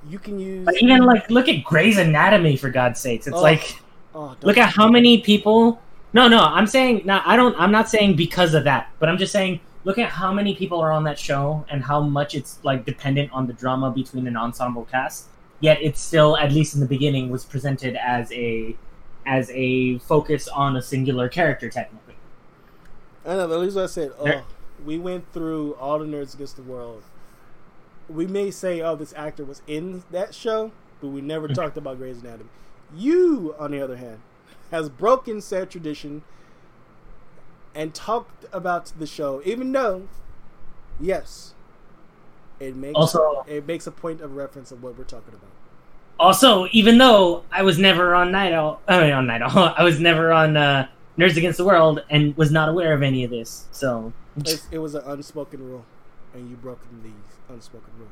[0.07, 3.27] you can use but even like look at Grey's Anatomy for God's sakes.
[3.27, 3.79] It's oh, like
[4.15, 5.81] oh, look at how many people.
[6.13, 7.21] No, no, I'm saying no.
[7.25, 7.55] I don't.
[7.59, 10.81] I'm not saying because of that, but I'm just saying look at how many people
[10.81, 14.35] are on that show and how much it's like dependent on the drama between an
[14.35, 15.27] ensemble cast.
[15.61, 18.75] Yet it's still, at least in the beginning, was presented as a
[19.25, 22.15] as a focus on a singular character, technically.
[23.25, 23.51] I know.
[23.51, 24.43] At least I said, oh,
[24.83, 27.03] we went through all the nerds against the world.
[28.09, 31.55] We may say, oh, this actor was in that show, but we never mm-hmm.
[31.55, 32.49] talked about Grey's Anatomy.
[32.93, 34.19] You, on the other hand,
[34.71, 36.23] has broken said tradition
[37.73, 40.07] and talked about the show, even though,
[40.99, 41.53] yes,
[42.59, 45.49] it makes also it makes a point of reference of what we're talking about.
[46.17, 49.83] Also, even though I was never on Night Owl, I mean on Night Owl, I
[49.83, 53.31] was never on uh, Nerds Against the World and was not aware of any of
[53.31, 53.65] this.
[53.71, 55.85] So it, it was an unspoken rule,
[56.33, 58.07] and you broke the unspoken rule.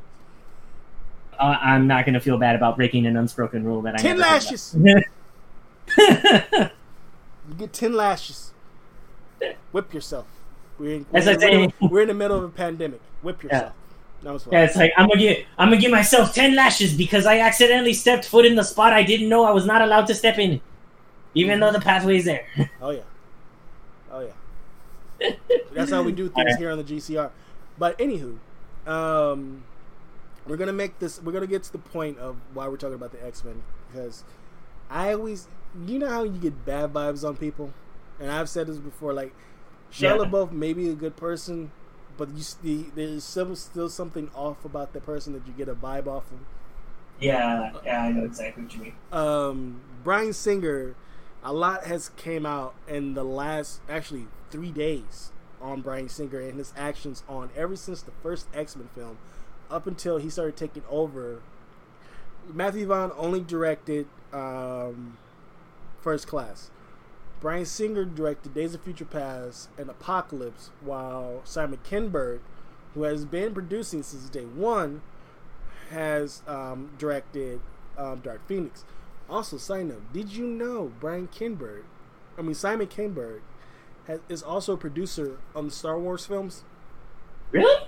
[1.39, 4.17] Uh, I'm not going to feel bad about breaking an unspoken rule that I ten
[4.17, 4.75] lashes.
[4.77, 5.09] you
[7.57, 8.53] get ten lashes.
[9.71, 10.25] Whip yourself.
[10.79, 13.01] We're in, As we're, I say, we're in the middle of a pandemic.
[13.21, 13.73] Whip yourself.
[14.23, 14.37] Yeah.
[14.51, 17.93] yeah, it's like I'm gonna get I'm gonna give myself ten lashes because I accidentally
[17.93, 20.61] stepped foot in the spot I didn't know I was not allowed to step in,
[21.33, 22.45] even though the pathway is there.
[22.81, 23.01] oh yeah,
[24.11, 25.31] oh yeah.
[25.73, 26.57] That's how we do things right.
[26.57, 27.31] here on the GCR.
[27.77, 28.37] But anywho,
[28.87, 29.63] um,
[30.47, 31.21] we're gonna make this.
[31.21, 34.23] We're gonna get to the point of why we're talking about the X Men because
[34.89, 35.47] I always,
[35.85, 37.73] you know how you get bad vibes on people,
[38.19, 39.13] and I've said this before.
[39.13, 39.33] Like
[39.91, 40.17] Shia yeah.
[40.17, 41.71] LaBeouf may be a good person,
[42.17, 45.75] but you the, there's still still something off about the person that you get a
[45.75, 46.39] vibe off of.
[47.19, 48.93] Yeah, yeah, I know exactly what you mean.
[49.11, 50.95] Um, Bryan Singer,
[51.43, 56.57] a lot has came out in the last actually three days on Bryan Singer and
[56.57, 59.17] his actions on ever since the first X Men film
[59.73, 61.41] up until he started taking over.
[62.53, 65.17] Matthew Vaughn only directed um,
[66.01, 66.69] First Class.
[67.39, 72.39] Bryan Singer directed Days of Future Past and Apocalypse, while Simon Kinberg,
[72.93, 75.01] who has been producing since day one,
[75.89, 77.59] has um, directed
[77.97, 78.85] um, Dark Phoenix.
[79.29, 81.83] Also, side note: Did you know Brian Kinberg,
[82.37, 83.41] I mean Simon Kinberg,
[84.07, 86.63] has, is also a producer on the Star Wars films?
[87.51, 87.87] Really?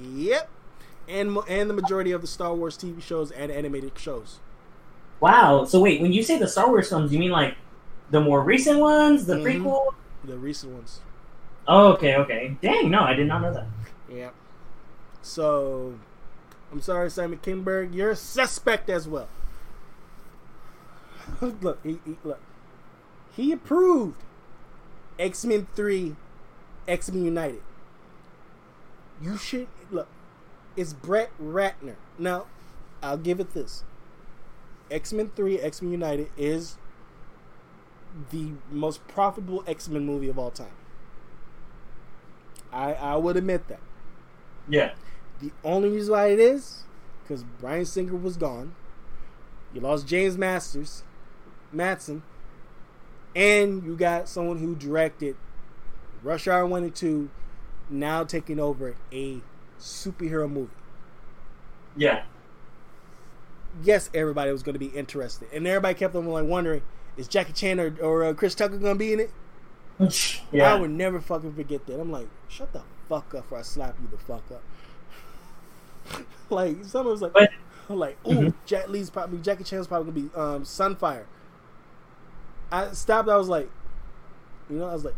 [0.00, 0.48] Yep,
[1.08, 4.38] and and the majority of the Star Wars TV shows and animated shows.
[5.20, 5.64] Wow.
[5.64, 7.56] So wait, when you say the Star Wars films, you mean like
[8.10, 9.62] the more recent ones, the Mhm.
[9.62, 9.94] prequel?
[10.24, 11.00] The recent ones.
[11.66, 12.56] Oh, okay, okay.
[12.62, 13.66] Dang, no, I did not know that.
[14.10, 14.30] Yeah.
[15.22, 15.94] So,
[16.70, 19.28] I'm sorry, Simon Kinberg, you're a suspect as well.
[21.40, 22.40] look, he, he, look,
[23.34, 24.20] he approved
[25.18, 26.16] X Men Three,
[26.86, 27.62] X Men United.
[29.22, 30.08] You should look.
[30.76, 31.96] It's Brett Ratner.
[32.18, 32.46] Now,
[33.02, 33.84] I'll give it this.
[34.90, 36.76] X Men Three, X Men United is
[38.30, 40.74] the most profitable X Men movie of all time.
[42.72, 43.80] I I would admit that.
[44.68, 44.92] Yeah.
[45.40, 46.84] The only reason why it is
[47.22, 48.74] because Bryan Singer was gone.
[49.72, 51.02] You lost James Masters,
[51.72, 52.22] Matson,
[53.34, 55.36] and you got someone who directed
[56.22, 57.30] Rush Hour One and Two,
[57.90, 59.40] now taking over a
[59.80, 60.70] superhero movie.
[61.96, 62.24] Yeah.
[63.82, 66.82] Yes, everybody was going to be interested, and everybody kept on like wondering,
[67.16, 69.30] is Jackie Chan or, or uh, Chris Tucker going to be in it?
[70.52, 70.72] Yeah.
[70.74, 72.00] I would never fucking forget that.
[72.00, 74.62] I'm like, shut the fuck up, or I slap you the fuck up.
[76.50, 77.50] like someone was like, But-
[77.88, 78.54] like, ooh, Mhm.
[78.66, 81.24] Jack Lee's probably Jackie Chan's probably gonna be um, Sunfire.
[82.72, 83.28] I stopped.
[83.28, 83.68] I was like,
[84.70, 85.14] you know, I was like,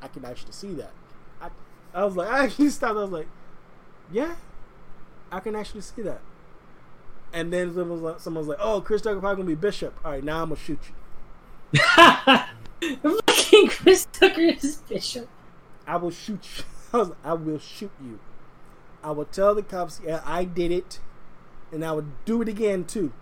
[0.00, 0.92] I can actually see that.
[1.40, 1.50] I,
[1.94, 2.96] I was like, I actually stopped.
[2.96, 3.28] I was like,
[4.12, 4.36] yeah,
[5.30, 6.20] I can actually see that.
[7.32, 9.98] And then someone's like, someone was like, oh, Chris Tucker probably gonna be Bishop.
[10.04, 10.78] All right, now I'm gonna shoot
[11.72, 11.80] you.
[13.28, 15.28] Fucking Chris Tucker is Bishop.
[15.86, 16.64] I will shoot you.
[16.92, 18.18] I was like, I will shoot you.
[19.02, 21.00] I will tell the cops, yeah, I did it,
[21.70, 23.12] and I would do it again too.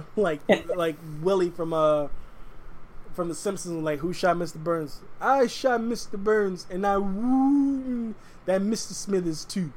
[0.16, 0.40] like
[0.74, 2.08] like Willie from uh
[3.14, 4.56] from The Simpsons, like who shot Mr.
[4.62, 5.00] Burns?
[5.20, 6.16] I shot Mr.
[6.18, 8.14] Burns, and I woo
[8.46, 8.92] that Mr.
[8.92, 9.72] Smithers too.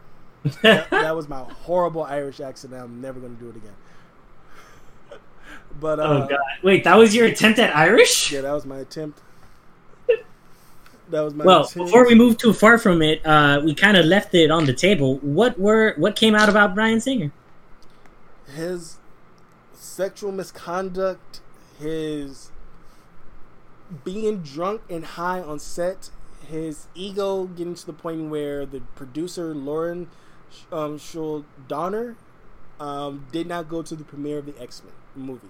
[0.62, 2.72] that, that was my horrible Irish accent.
[2.74, 3.74] I'm never gonna do it again.
[5.78, 6.38] But uh, oh god.
[6.62, 8.32] Wait, that was your attempt at Irish?
[8.32, 9.20] yeah, that was my attempt.
[11.10, 11.86] That was my Well, attempt.
[11.86, 14.72] before we move too far from it, uh, we kind of left it on the
[14.72, 15.16] table.
[15.18, 17.32] What were what came out about Bryan Singer?
[18.56, 18.98] his
[19.74, 21.40] sexual misconduct,
[21.78, 22.50] his
[24.04, 26.10] being drunk and high on set,
[26.46, 30.08] his ego getting to the point where the producer Lauren
[30.72, 32.16] um, Shuler Donner
[32.78, 35.48] um, did not go to the premiere of the X Men movie.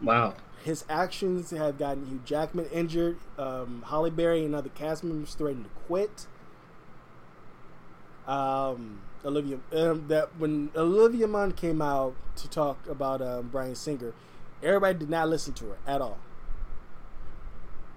[0.00, 0.34] Wow.
[0.64, 3.18] His actions have gotten Hugh Jackman injured.
[3.38, 6.26] Um, Halle Berry and other cast members threatened to quit.
[8.26, 14.12] Um, Olivia, um, that when Olivia Munn came out to talk about um, Bryan Singer,
[14.62, 16.18] everybody did not listen to her at all.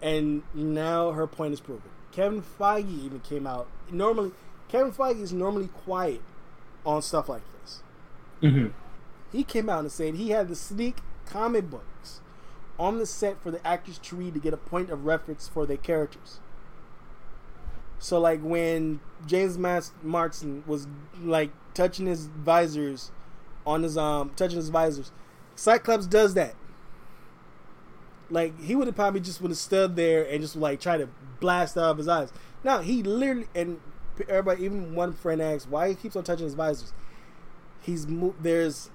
[0.01, 1.89] And now her point is proven.
[2.11, 3.67] Kevin Feige even came out.
[3.91, 4.31] Normally,
[4.67, 6.21] Kevin Feige is normally quiet
[6.85, 7.81] on stuff like this
[8.41, 8.67] hmm
[9.31, 12.21] he came out and said he had to sneak comic books
[12.79, 15.65] on the set for the actors to read to get a point of reference for
[15.65, 16.39] their characters.
[17.99, 20.87] So, like when James Mas- Martin was
[21.21, 23.11] like touching his visors
[23.65, 25.11] on his um touching his visors,
[25.55, 26.55] Cyclops does that.
[28.29, 31.07] Like he would have probably just would have stood there and just like try to
[31.39, 32.31] blast out of his eyes.
[32.63, 33.79] Now he literally and
[34.27, 36.93] everybody, even one friend asked why he keeps on touching his visors.
[37.81, 38.07] He's
[38.41, 38.89] there's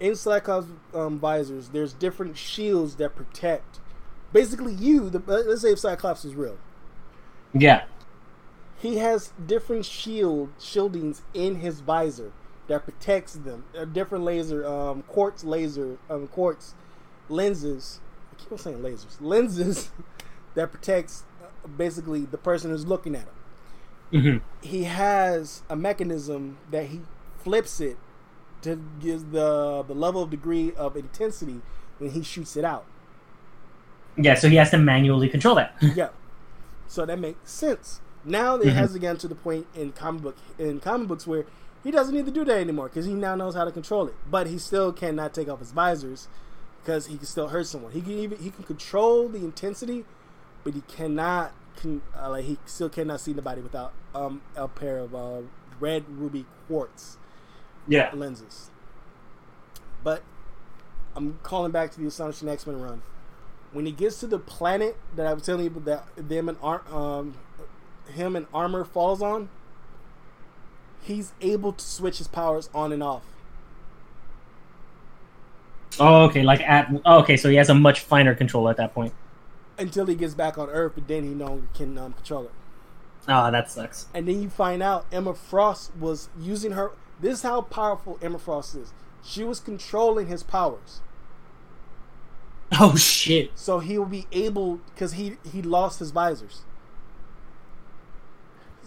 [0.00, 1.70] in Cyclops um, visors.
[1.70, 3.80] There's different shields that protect.
[4.32, 5.08] Basically, you.
[5.08, 6.58] The, let's say if Cyclops is real,
[7.52, 7.84] Yeah.
[8.76, 12.32] he has different shield shieldings in his visor
[12.66, 13.64] that protects them.
[13.78, 16.74] Uh, different laser, um, quartz laser, um, quartz
[17.28, 18.00] lenses.
[18.44, 19.16] Keep on saying lasers.
[19.20, 19.90] Lenses
[20.54, 23.26] that protects uh, basically the person who's looking at
[24.12, 24.22] him.
[24.22, 27.00] hmm He has a mechanism that he
[27.42, 27.96] flips it
[28.62, 31.60] to give the the level of degree of intensity
[31.98, 32.84] when he shoots it out.
[34.16, 34.34] Yeah.
[34.34, 35.74] So he has to manually control that.
[35.96, 36.08] yeah.
[36.86, 38.00] So that makes sense.
[38.24, 38.72] Now it Mhm.
[38.72, 41.44] has gotten to the point in comic book in comic books where
[41.82, 44.14] he doesn't need to do that anymore because he now knows how to control it.
[44.30, 46.28] But he still cannot take off his visors
[46.84, 47.92] because he can still hurt someone.
[47.92, 50.04] He can even he can control the intensity,
[50.62, 54.98] but he cannot can uh, like he still cannot see nobody without um a pair
[54.98, 55.40] of uh,
[55.80, 57.16] red ruby quartz
[57.88, 58.10] yeah.
[58.14, 58.70] lenses.
[60.02, 60.22] But
[61.16, 63.02] I'm calling back to the Astonishing X Men run.
[63.72, 66.82] When he gets to the planet that I was telling you that them and Ar-
[66.92, 67.34] um,
[68.12, 69.48] him and armor falls on,
[71.02, 73.22] he's able to switch his powers on and off.
[76.00, 76.42] Oh, okay.
[76.42, 79.12] Like at oh, okay, so he has a much finer control at that point.
[79.78, 82.52] Until he gets back on Earth, but then he no longer can um, control it.
[83.26, 84.06] Ah, oh, that sucks.
[84.14, 86.92] And then you find out Emma Frost was using her.
[87.20, 88.92] This is how powerful Emma Frost is.
[89.22, 91.00] She was controlling his powers.
[92.80, 93.52] Oh shit!
[93.54, 96.62] So he will be able because he he lost his visors.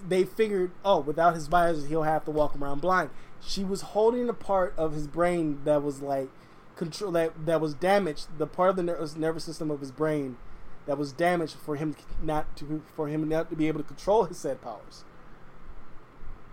[0.07, 3.09] They figured, oh, without his visors, he'll have to walk around blind.
[3.41, 6.29] She was holding a part of his brain that was like
[6.77, 8.27] control that that was damaged.
[8.37, 10.37] The part of the nervous nervous system of his brain
[10.85, 14.23] that was damaged for him not to for him not to be able to control
[14.23, 15.03] his said powers.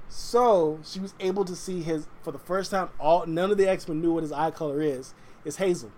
[0.09, 2.91] So she was able to see his for the first time.
[2.99, 5.14] All none of the X Men knew what his eye color is.
[5.45, 5.93] It's hazel.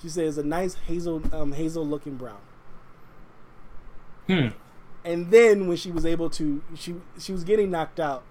[0.00, 2.40] She says it's a nice hazel um, hazel looking brown.
[4.26, 4.48] Hmm.
[5.04, 8.24] And then when she was able to, she she was getting knocked out.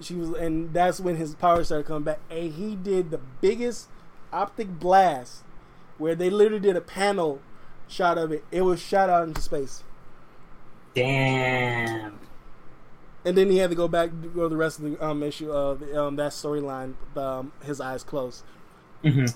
[0.00, 2.20] She was, and that's when his power started coming back.
[2.30, 3.88] And he did the biggest
[4.32, 5.42] optic blast,
[5.98, 7.40] where they literally did a panel
[7.88, 8.44] shot of it.
[8.50, 9.84] It was shot out into space.
[10.94, 12.18] Damn.
[13.24, 15.50] And then he had to go back to go the rest of the um, issue
[15.50, 16.94] of um, that storyline.
[17.16, 18.44] Um, his eyes closed.
[19.02, 19.26] Mm-hmm.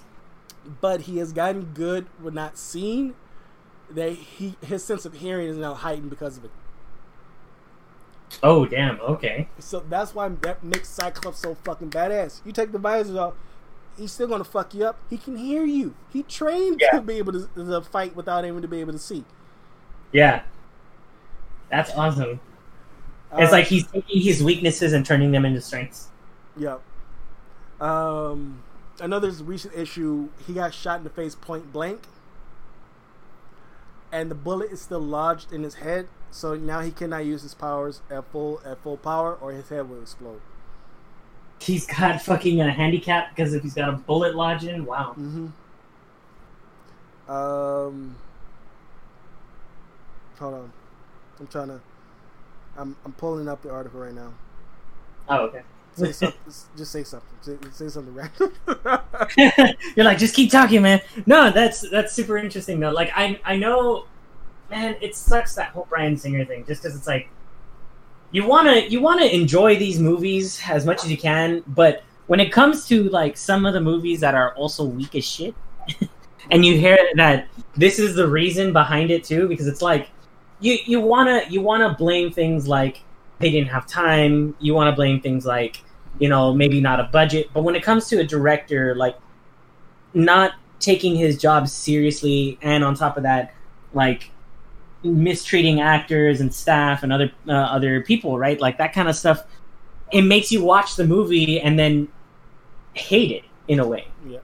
[0.80, 3.14] But he has gotten good with not seeing.
[3.90, 6.52] That he his sense of hearing is now heightened because of it.
[8.42, 9.00] Oh damn!
[9.00, 9.48] Okay.
[9.58, 12.40] So that's why that makes Cyclops so fucking badass.
[12.44, 13.34] You take the visors off,
[14.00, 14.98] he's still gonna fuck you up.
[15.08, 15.94] He can hear you.
[16.12, 16.98] He trained yeah.
[16.98, 19.24] to be able to, to, fight without even to be able to see.
[20.12, 20.42] Yeah,
[21.68, 22.40] that's awesome.
[23.36, 26.08] It's uh, like he's taking his weaknesses and turning them into strengths.
[26.56, 26.80] Yep.
[27.80, 28.62] Um,
[29.00, 32.00] another recent issue, he got shot in the face point blank,
[34.10, 36.08] and the bullet is still lodged in his head.
[36.30, 39.88] So now he cannot use his powers at full at full power, or his head
[39.90, 40.40] will explode.
[41.60, 45.14] He's got fucking a handicap because if he's got a bullet lodged in, wow.
[45.18, 45.48] Mm-hmm.
[47.30, 48.16] Um,
[50.38, 50.72] hold on,
[51.38, 51.80] I'm trying to.
[52.76, 54.32] I'm I'm pulling up the article right now.
[55.28, 55.62] Oh, okay.
[55.96, 56.40] Say something,
[56.76, 57.28] just say something.
[57.42, 58.52] Say, say something random.
[59.96, 61.00] You're like, just keep talking, man.
[61.26, 62.90] No, that's that's super interesting though.
[62.90, 64.06] Like, I I know
[64.70, 66.64] man, it sucks that whole Bryan Singer thing.
[66.64, 67.28] Just because it's like
[68.30, 72.52] you wanna you wanna enjoy these movies as much as you can, but when it
[72.52, 75.54] comes to like some of the movies that are also weak as shit,
[76.50, 80.10] and you hear that this is the reason behind it too, because it's like
[80.60, 83.02] you you wanna you wanna blame things like
[83.40, 84.54] they didn't have time.
[84.60, 85.82] You wanna blame things like
[86.20, 89.16] you know maybe not a budget, but when it comes to a director like
[90.14, 93.52] not taking his job seriously, and on top of that,
[93.92, 94.30] like
[95.02, 98.60] mistreating actors and staff and other uh, other people, right?
[98.60, 99.44] Like that kind of stuff.
[100.12, 102.08] It makes you watch the movie and then
[102.94, 104.06] hate it in a way.
[104.26, 104.38] Yeah.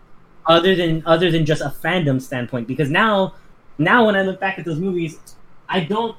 [0.46, 3.34] Other than other than just a fandom standpoint, because now
[3.78, 5.18] now when I look back at those movies,
[5.68, 6.16] I don't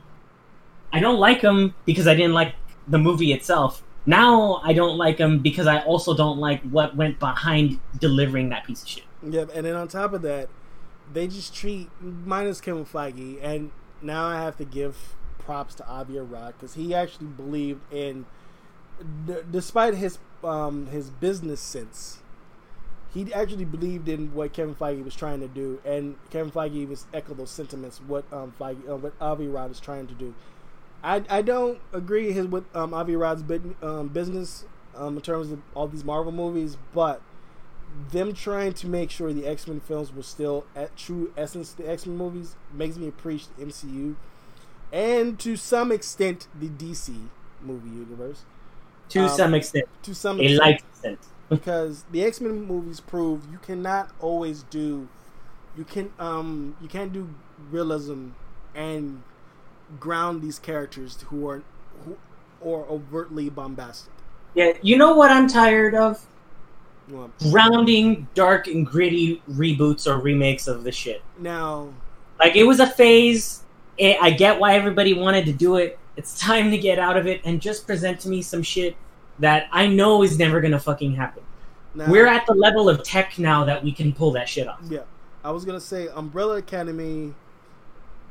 [0.92, 2.54] I don't like them because I didn't like
[2.88, 3.84] the movie itself.
[4.06, 8.66] Now I don't like them because I also don't like what went behind delivering that
[8.66, 9.04] piece of shit.
[9.24, 10.50] Yeah, and then on top of that,
[11.12, 13.72] they just treat minus Kevin Feige and
[14.02, 18.26] now I have to give props to Avi Arad because he actually believed in,
[19.26, 22.20] d- despite his um, his business sense,
[23.14, 27.06] he actually believed in what Kevin Feige was trying to do, and Kevin Feige was
[27.14, 28.00] echo those sentiments.
[28.06, 30.34] What um, Feige, uh, what Avi Arad is trying to do.
[31.04, 33.44] I, I don't agree his with um, Avi Arad's
[33.82, 37.22] um, business um, in terms of all these Marvel movies, but
[38.12, 41.90] them trying to make sure the X Men films were still at true essence the
[41.90, 44.16] X Men movies makes me appreciate the MCU
[44.92, 47.28] and to some extent the DC
[47.62, 48.44] movie universe.
[49.10, 49.86] To um, some extent.
[50.04, 50.60] To some extent.
[50.60, 51.20] A light extent.
[51.50, 55.08] because the X Men movies prove you cannot always do
[55.78, 57.30] you can um you can't do
[57.72, 58.30] realism
[58.76, 59.22] and
[60.00, 61.64] ground these characters who are
[62.06, 62.18] who
[62.60, 64.12] or overtly bombastic.
[64.56, 66.26] Yeah, you know what I'm tired of?
[67.52, 71.22] Grounding, dark and gritty reboots or remakes of the shit.
[71.40, 71.90] Now,
[72.40, 73.64] like it was a phase.
[73.98, 75.98] It, I get why everybody wanted to do it.
[76.16, 78.96] It's time to get out of it and just present to me some shit
[79.40, 81.44] that I know is never gonna fucking happen.
[81.94, 84.80] Now, We're at the level of tech now that we can pull that shit off.
[84.90, 85.02] Yeah,
[85.44, 87.34] I was gonna say Umbrella Academy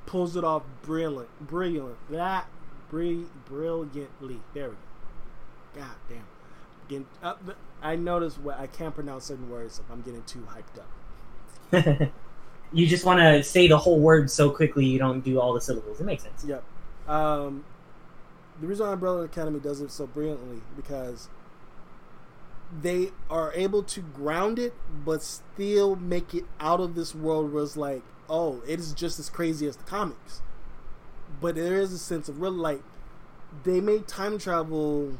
[0.07, 2.47] pulls it off brilliant, brilliant, that
[2.91, 4.41] brilliantly.
[4.55, 5.81] There we go.
[5.81, 6.25] God damn.
[6.89, 7.35] Getting, uh,
[7.87, 12.11] I notice what I can't pronounce certain words if I'm getting too hyped up.
[12.73, 15.61] you just want to say the whole word so quickly you don't do all the
[15.61, 16.01] syllables.
[16.01, 16.45] It makes sense.
[16.45, 16.65] Yep.
[17.07, 17.65] Um,
[18.61, 21.29] the reason Umbrella Academy does it so brilliantly because
[22.83, 24.75] they are able to ground it,
[25.05, 29.21] but still make it out of this world where it's like, oh, it is just
[29.21, 30.43] as crazy as the comics.
[31.41, 32.83] But there is a sense of real like
[33.63, 35.19] they made time travel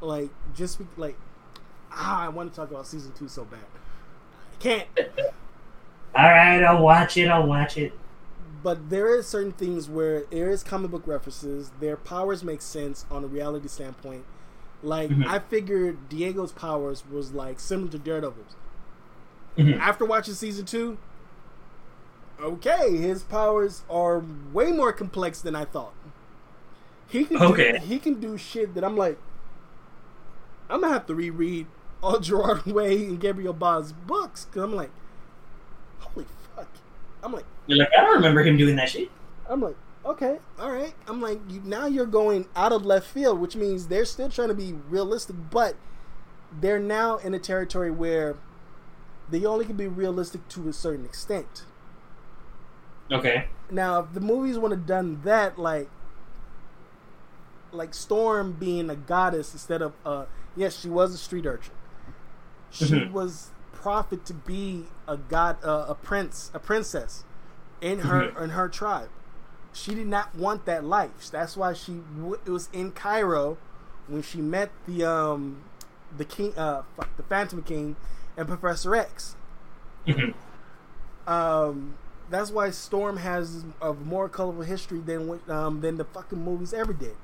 [0.00, 1.16] like just be, like
[1.96, 3.60] ah, I want to talk about season two so bad.
[3.60, 4.88] I can't.
[6.14, 7.28] All right, I'll watch it.
[7.28, 7.92] I'll watch it.
[8.62, 11.70] But there is certain things where there is comic book references.
[11.80, 14.24] Their powers make sense on a reality standpoint.
[14.82, 15.28] Like mm-hmm.
[15.28, 18.56] I figured Diego's powers was like similar to Daredevil's.
[19.56, 19.80] Mm-hmm.
[19.80, 20.98] After watching season two,
[22.40, 24.22] okay, his powers are
[24.52, 25.94] way more complex than I thought.
[27.08, 27.78] He can okay.
[27.78, 29.18] do, he can do shit that I'm like,
[30.68, 31.66] I'm gonna have to reread
[32.02, 34.90] all Gerard Way and Gabriel Ba's books because I'm like,
[35.98, 36.68] holy fuck.
[37.22, 39.10] I'm like, you're like, I don't remember him doing that shit.
[39.48, 40.94] I'm like, okay, all right.
[41.06, 44.48] I'm like, you, now you're going out of left field, which means they're still trying
[44.48, 45.76] to be realistic, but
[46.60, 48.36] they're now in a territory where
[49.30, 51.64] they only can be realistic to a certain extent.
[53.10, 53.48] Okay.
[53.70, 55.88] Now, if the movies would have done that, like,
[57.72, 60.24] like Storm being a goddess instead of uh
[60.56, 61.74] yes, she was a street urchin.
[62.70, 63.12] She mm-hmm.
[63.12, 67.24] was prophet to be a god, uh, a prince, a princess
[67.80, 68.44] in her mm-hmm.
[68.44, 69.08] in her tribe.
[69.72, 71.30] She did not want that life.
[71.30, 73.58] That's why she w- it was in Cairo
[74.08, 75.62] when she met the um
[76.16, 76.82] the king uh
[77.16, 77.96] the Phantom King
[78.36, 79.36] and Professor X.
[80.06, 80.32] Mm-hmm.
[81.28, 81.96] Um,
[82.30, 86.92] that's why Storm has a more colorful history than um than the fucking movies ever
[86.92, 87.16] did.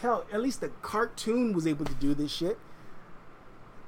[0.00, 2.58] Hell, at least the cartoon was able to do this shit.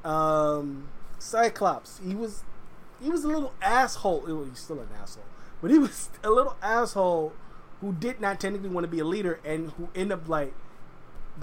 [0.04, 0.88] Um,
[1.18, 2.44] Cyclops, he was
[3.02, 4.24] he was a little asshole.
[4.26, 5.24] Well, he's still an asshole,
[5.60, 7.32] but he was a little asshole
[7.80, 10.52] who did not technically want to be a leader and who ended up like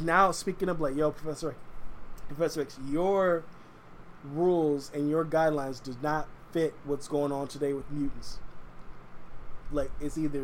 [0.01, 1.55] now speaking up like, yo, Professor,
[2.27, 3.43] Professor X, your
[4.23, 8.39] rules and your guidelines does not fit what's going on today with mutants.
[9.71, 10.39] Like it's either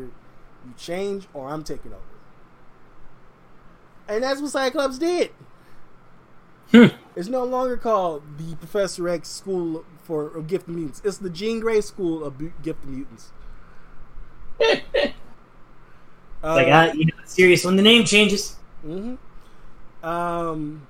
[0.65, 2.01] you change or I'm taking over.
[4.07, 5.31] And that's what Cyclops did.
[6.71, 6.87] Hmm.
[7.15, 11.01] It's no longer called the Professor X School for of Gifted Mutants.
[11.03, 13.31] It's the Jean Grey School of Gifted Mutants.
[14.61, 14.75] uh,
[16.43, 18.55] like, uh, you know, serious when the name changes.
[18.85, 19.15] Mm-hmm.
[20.05, 20.87] Um,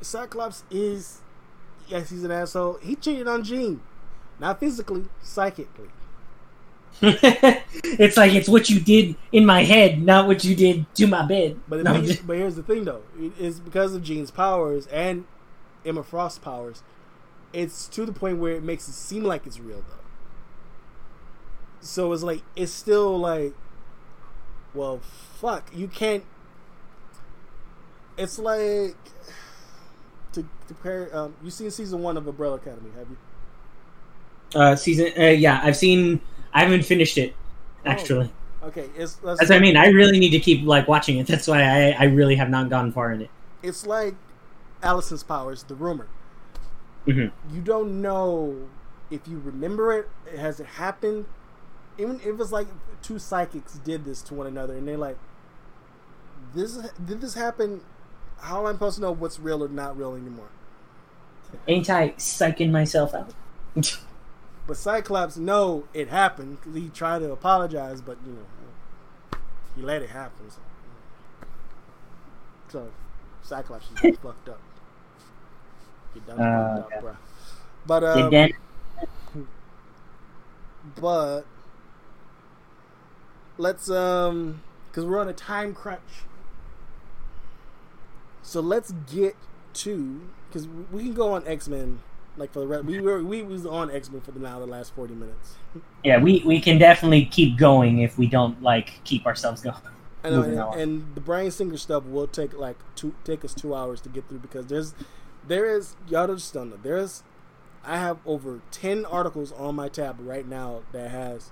[0.00, 1.20] Cyclops is,
[1.88, 2.78] yes, he's an asshole.
[2.82, 3.80] He cheated on Jean,
[4.38, 5.88] not physically, psychically.
[7.02, 11.24] it's like it's what you did in my head, not what you did to my
[11.24, 11.58] bed.
[11.68, 12.26] But, no, just...
[12.26, 13.02] but here's the thing, though:
[13.38, 15.24] it's because of Jean's powers and
[15.84, 16.82] Emma Frost's powers.
[17.52, 19.96] It's to the point where it makes it seem like it's real, though.
[21.80, 23.54] So it's like it's still like,
[24.74, 25.00] well,
[25.38, 26.24] fuck, you can't.
[28.18, 28.96] It's like
[30.32, 31.16] to to pair.
[31.16, 32.90] Um, you seen season one of Umbrella Academy?
[32.98, 33.16] Have you?
[34.60, 35.12] Uh, season.
[35.18, 36.20] Uh, yeah, I've seen
[36.52, 37.34] I haven't finished it
[37.84, 38.30] oh, actually.
[38.62, 39.76] Oh, okay, it's, that's what I mean.
[39.76, 41.26] I really need to keep like watching it.
[41.26, 43.30] That's why I I really have not gone far in it.
[43.62, 44.14] It's like
[44.82, 46.08] Allison's powers, the rumor.
[47.06, 47.54] Mm-hmm.
[47.54, 48.68] You don't know
[49.10, 50.08] if you remember it.
[50.36, 51.26] Has it happened?
[51.98, 52.68] Even it was like
[53.02, 55.18] two psychics did this to one another, and they're like,
[56.54, 57.82] "This did this happen?
[58.38, 60.48] How am I supposed to know what's real or not real anymore?"
[61.66, 63.34] Ain't I psyching myself out?
[64.70, 69.38] But Cyclops know it happened he tried to apologize, but you know
[69.74, 70.48] he let it happen.
[70.48, 70.60] So,
[72.68, 72.88] so
[73.42, 74.60] Cyclops is fucked up.
[76.14, 77.16] Get done uh, fucked up, bro.
[77.84, 79.44] But um,
[80.94, 81.42] but
[83.58, 86.22] let's um, because we're on a time crunch.
[88.42, 89.34] So let's get
[89.72, 92.02] to because we can go on X Men
[92.36, 94.66] like for the rest, we were we was on X Men for the now the
[94.66, 95.56] last forty minutes.
[96.04, 99.76] Yeah, we we can definitely keep going if we don't like keep ourselves going.
[100.22, 103.74] I know, and, and, the Bryan Singer stuff will take like two take us two
[103.74, 104.94] hours to get through because there's
[105.46, 107.22] there is y'all just don't know there's
[107.84, 111.50] I have over ten articles on my tab right now that has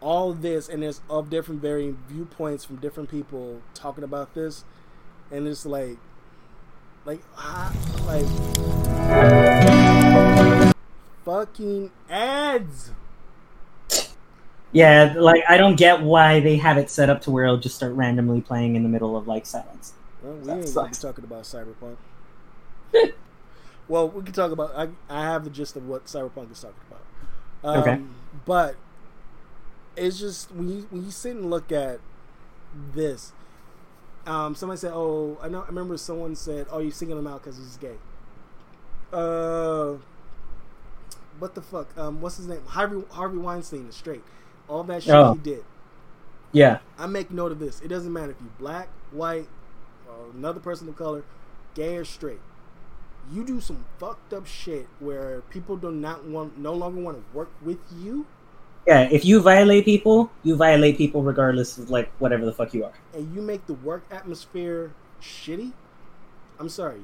[0.00, 4.64] all this and it's of different varying viewpoints from different people talking about this,
[5.30, 5.96] and it's like
[7.04, 7.20] like
[8.06, 8.26] like
[11.24, 12.92] fucking ads.
[14.72, 17.76] Yeah, like I don't get why they have it set up to where it'll just
[17.76, 19.92] start randomly playing in the middle of like silence.
[20.22, 21.96] Well, we that ain't gonna be talking about Cyberpunk.
[23.88, 24.72] well, we can talk about.
[24.74, 27.02] I I have the gist of what Cyberpunk is talking about.
[27.64, 28.00] Um, okay.
[28.46, 28.76] But
[29.96, 32.00] it's just when you when you sit and look at
[32.94, 33.32] this.
[34.26, 37.42] Um, somebody said, "Oh, I know." I remember someone said, "Oh, you're singling him out
[37.42, 37.96] because he's gay."
[39.12, 39.96] Uh,
[41.38, 41.96] what the fuck?
[41.98, 42.62] Um, what's his name?
[42.66, 44.22] Harvey Harvey Weinstein is straight.
[44.68, 45.34] All that shit oh.
[45.34, 45.64] he did.
[46.52, 46.78] Yeah.
[46.98, 47.80] I make note of this.
[47.80, 49.48] It doesn't matter if you're black, white,
[50.08, 51.24] or another person of color,
[51.74, 52.40] gay or straight.
[53.32, 57.36] You do some fucked up shit where people do not want, no longer want to
[57.36, 58.26] work with you.
[58.86, 62.84] Yeah, if you violate people, you violate people regardless of like whatever the fuck you
[62.84, 62.92] are.
[63.14, 65.72] And you make the work atmosphere shitty.
[66.58, 67.02] I'm sorry.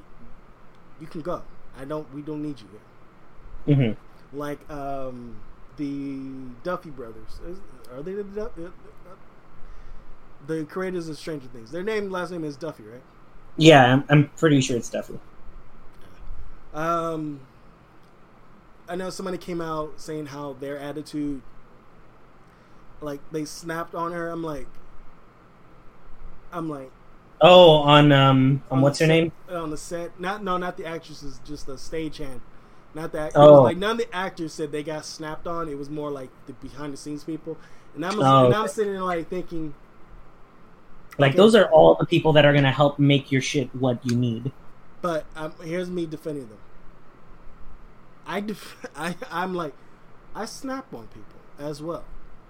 [0.99, 1.41] You can go.
[1.77, 2.13] I don't.
[2.13, 3.75] We don't need you here.
[3.75, 4.37] Mm-hmm.
[4.37, 5.37] Like um,
[5.77, 6.19] the
[6.63, 7.39] Duffy brothers.
[7.93, 8.67] Are they the Duffy?
[10.47, 11.71] the creators of Stranger Things.
[11.71, 13.01] Their name, last name is Duffy, right?
[13.57, 15.19] Yeah, I'm, I'm pretty sure it's Duffy.
[16.73, 17.41] Um,
[18.87, 21.41] I know somebody came out saying how their attitude,
[23.01, 24.29] like they snapped on her.
[24.29, 24.67] I'm like,
[26.51, 26.91] I'm like,
[27.41, 29.31] oh, on um, on, on what's her set, name?
[29.49, 32.41] On the set, not no, not the actresses, just the stagehand.
[32.93, 33.33] Not that.
[33.35, 33.61] Oh.
[33.61, 35.69] like none of the actors said they got snapped on.
[35.69, 37.57] It was more like the behind the scenes people.
[37.95, 39.73] And I'm, oh, and I'm sitting there like thinking,
[41.17, 41.37] like okay.
[41.37, 44.51] those are all the people that are gonna help make your shit what you need.
[45.01, 46.57] But um, here's me defending them.
[48.25, 49.73] I, def- I I'm like,
[50.35, 52.03] I snap on people as well.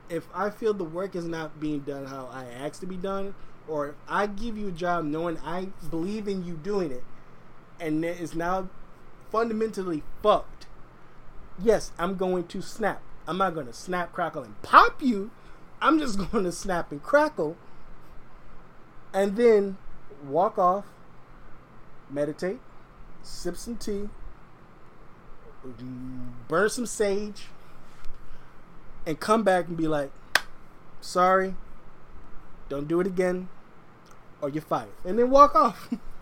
[0.10, 3.36] If I feel the work is not being done how I asked to be done,
[3.68, 7.03] or if I give you a job knowing I believe in you doing it,
[7.80, 8.70] and it is now
[9.32, 10.66] fundamentally fucked,
[11.62, 13.01] yes, I'm going to snap.
[13.28, 15.30] I'm not going to snap, crackle, and pop you.
[15.82, 17.55] I'm just going to snap and crackle
[19.14, 19.78] and then
[20.24, 20.86] walk off,
[22.10, 22.60] meditate,
[23.24, 24.10] sip some tea,
[26.47, 27.47] burn some sage,
[29.06, 30.12] and come back and be like,
[31.02, 31.56] sorry,
[32.68, 33.50] don't do it again,
[34.41, 34.89] or you're fired.
[35.06, 35.89] And then walk off.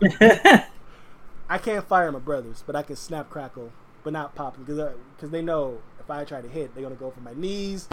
[1.50, 3.72] I can't fire my brothers, but I can snap crackle,
[4.04, 6.82] but not pop them because because uh, they know if I try to hit, they're
[6.82, 7.88] gonna go for my knees,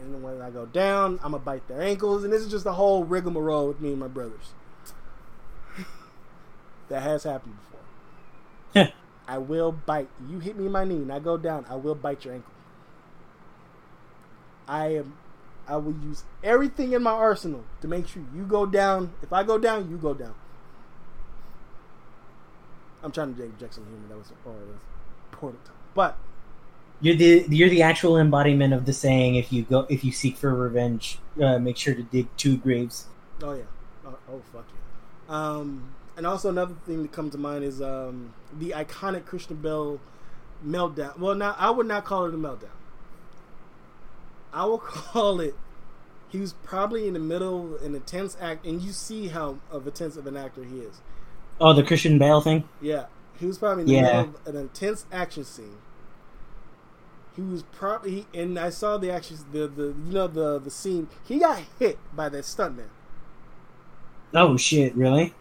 [0.00, 2.72] and when I go down, I'm gonna bite their ankles, and this is just a
[2.72, 4.54] whole rigmarole with me and my brothers.
[6.88, 7.56] that has happened
[8.74, 8.92] before.
[9.28, 10.08] I will bite.
[10.28, 11.66] You hit me in my knee, and I go down.
[11.68, 12.52] I will bite your ankle.
[14.70, 15.14] I am.
[15.66, 19.12] I will use everything in my arsenal to make sure you go down.
[19.20, 20.34] If I go down, you go down.
[23.02, 24.08] I'm trying to inject some humor.
[24.08, 24.78] That was, that was
[25.32, 25.62] important.
[25.94, 26.16] But
[27.00, 29.34] you're the you're the actual embodiment of the saying.
[29.34, 33.06] If you go, if you seek for revenge, uh, make sure to dig two graves.
[33.42, 33.64] Oh yeah.
[34.06, 35.34] Oh, oh fuck yeah.
[35.34, 39.98] Um, and also another thing that comes to mind is um, the iconic Christian Bale
[40.64, 41.18] meltdown.
[41.18, 42.76] Well, now I would not call it a meltdown.
[44.52, 45.54] I will call it.
[46.28, 49.86] He was probably in the middle of an intense act, and you see how of
[49.86, 51.00] a tense of an actor he is.
[51.60, 52.68] Oh, the Christian Bale thing.
[52.80, 53.06] Yeah,
[53.38, 54.02] he was probably in the yeah.
[54.02, 55.78] middle of an intense action scene
[57.36, 61.08] he was probably, and I saw the action, the the you know the the scene.
[61.24, 62.88] He got hit by that stuntman.
[64.34, 64.94] Oh shit!
[64.94, 65.34] Really?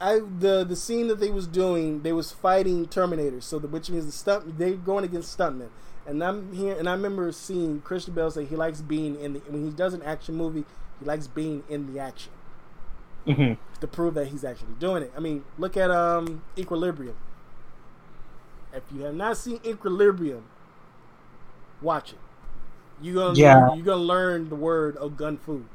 [0.00, 3.44] I, I, the the scene that they was doing, they was fighting Terminators.
[3.44, 5.68] So the which means the stunt they're going against stuntmen.
[6.06, 9.38] And I'm here, and I remember seeing Christian Bale say he likes being in the
[9.40, 10.64] when he does an action movie,
[11.00, 12.32] he likes being in the action
[13.26, 13.54] mm-hmm.
[13.80, 15.12] to prove that he's actually doing it.
[15.16, 17.16] I mean, look at um Equilibrium.
[18.72, 20.44] If you have not seen Equilibrium,
[21.84, 22.18] Watch it.
[23.02, 23.68] You gonna yeah.
[23.68, 25.66] learn, you gonna learn the word of gun fu.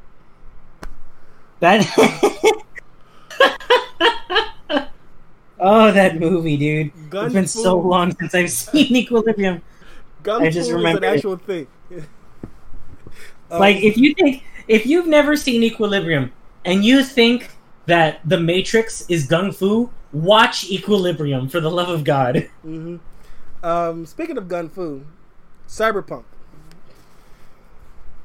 [1.60, 1.86] That.
[5.60, 6.92] oh, that movie, dude!
[7.12, 9.62] Gun it's been so long since I've seen Equilibrium.
[10.24, 11.68] Gun I just remember an actual thing.
[11.92, 12.06] um,
[13.60, 16.32] like if you think if you've never seen Equilibrium
[16.66, 17.50] and you think
[17.86, 22.50] that The Matrix is gun fu, watch Equilibrium for the love of God.
[22.66, 22.98] Mm-hmm.
[23.62, 25.06] Um, speaking of gun fu,
[25.68, 26.24] Cyberpunk.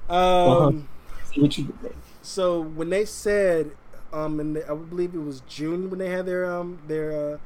[0.09, 0.89] Um,
[1.33, 1.93] See what you did there.
[2.23, 3.73] So when they said,
[4.13, 7.39] um, and I believe it was June when they had their um their uh,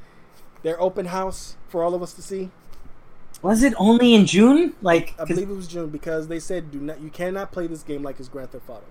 [0.62, 2.50] their open house for all of us to see.
[3.42, 4.74] Was it only in June?
[4.82, 7.82] Like I believe it was June because they said do not you cannot play this
[7.82, 8.84] game like it's Grand Theft Auto.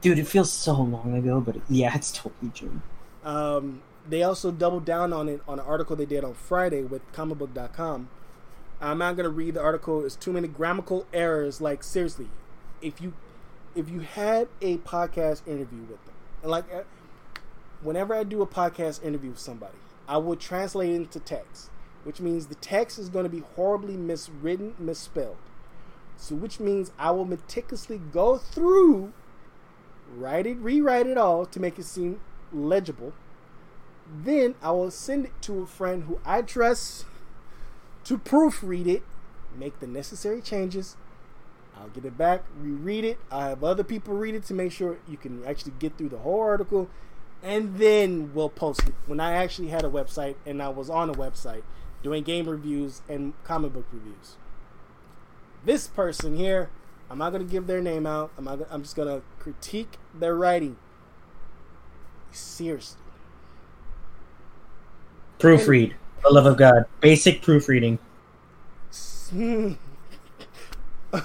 [0.00, 2.82] Dude, it feels so long ago, but yeah, it's totally June.
[3.24, 7.10] Um, they also doubled down on it on an article they did on Friday with
[7.12, 8.08] comicbook.com
[8.82, 10.04] I'm not gonna read the article.
[10.04, 11.60] It's too many grammatical errors.
[11.60, 12.28] Like seriously,
[12.82, 13.12] if you
[13.76, 16.82] if you had a podcast interview with them, and like uh,
[17.80, 19.78] whenever I do a podcast interview with somebody,
[20.08, 21.70] I will translate it into text,
[22.04, 25.36] which means the text is going to be horribly miswritten, misspelled.
[26.16, 29.12] So, which means I will meticulously go through,
[30.14, 32.20] write it, rewrite it all to make it seem
[32.52, 33.12] legible.
[34.24, 37.06] Then I will send it to a friend who I trust
[38.04, 39.02] to proofread it,
[39.56, 40.96] make the necessary changes.
[41.76, 43.18] I'll get it back, reread it.
[43.30, 46.18] i have other people read it to make sure you can actually get through the
[46.18, 46.88] whole article,
[47.42, 48.94] and then we'll post it.
[49.06, 51.62] When I actually had a website and I was on a website
[52.02, 54.36] doing game reviews and comic book reviews
[55.64, 56.70] this person here,
[57.10, 58.30] I'm not gonna give their name out.
[58.36, 58.60] I'm not.
[58.70, 60.76] I'm just gonna critique their writing.
[62.30, 62.98] Seriously.
[65.38, 66.84] Proofread, for the love of God.
[67.00, 67.98] Basic proofreading.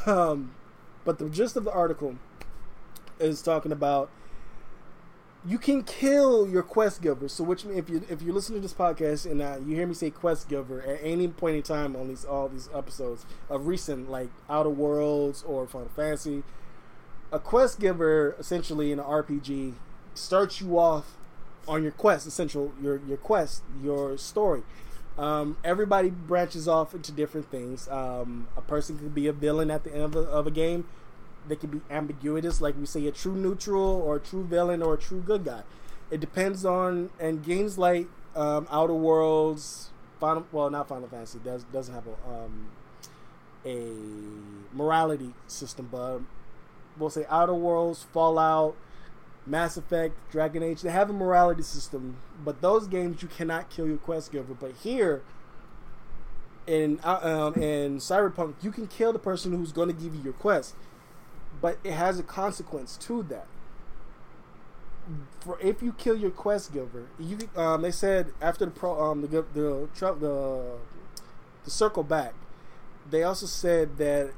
[0.05, 0.51] um,
[1.05, 2.15] but the gist of the article
[3.19, 4.09] is talking about
[5.47, 7.29] you can kill your quest giver.
[7.29, 9.93] So, which if you if you listen to this podcast and uh, you hear me
[9.93, 14.11] say quest giver at any point in time on these all these episodes of recent
[14.11, 16.43] like Outer Worlds or Final Fantasy,
[17.31, 19.75] a quest giver essentially in an RPG
[20.13, 21.15] starts you off
[21.65, 24.63] on your quest, essential your your quest, your story.
[25.17, 27.87] Um, everybody branches off into different things.
[27.87, 30.85] Um, a person could be a villain at the end of a, of a game
[31.47, 34.95] they can be ambiguous, like we say a true neutral or a true villain or
[34.95, 35.63] a true good guy.
[36.11, 39.89] It depends on and games like um, Outer Worlds,
[40.19, 42.69] Final well not Final Fantasy does doesn't have a um,
[43.65, 46.19] a morality system, but
[46.97, 48.75] we'll say Outer Worlds, Fallout,
[49.45, 53.87] Mass Effect, Dragon Age, they have a morality system, but those games you cannot kill
[53.87, 54.53] your quest giver.
[54.53, 55.21] But here
[56.65, 60.21] in uh, um, in Cyberpunk, you can kill the person who's going to give you
[60.21, 60.75] your quest
[61.61, 63.47] but it has a consequence to that.
[65.39, 69.21] For if you kill your quest giver, you um, they said after the pro um
[69.21, 70.77] the the the, the,
[71.63, 72.33] the circle back,
[73.09, 74.31] they also said that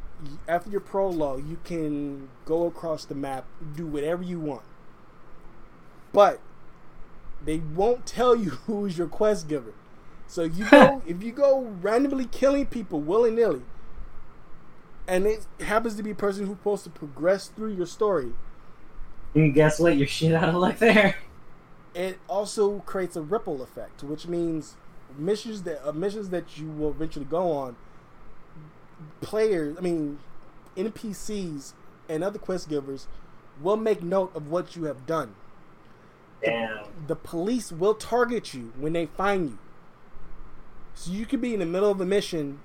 [0.48, 3.46] after your prologue, you can go across the map,
[3.76, 4.64] do whatever you want.
[6.12, 6.40] But
[7.44, 9.74] they won't tell you who's your quest giver.
[10.28, 13.64] So you go if you go randomly killing people willy nilly,
[15.10, 18.32] and it happens to be a person who's supposed to progress through your story.
[19.34, 19.98] And guess what?
[19.98, 21.16] You're shit out of luck there.
[21.96, 24.78] It also creates a ripple effect, which means
[25.18, 27.76] missions that uh, missions that you will eventually go on.
[29.22, 30.20] Players, I mean,
[30.78, 31.74] NPCs
[32.08, 33.08] and other quest givers
[33.60, 35.34] will make note of what you have done.
[36.44, 36.84] Damn.
[36.84, 39.58] The, the police will target you when they find you.
[40.94, 42.60] So you could be in the middle of a mission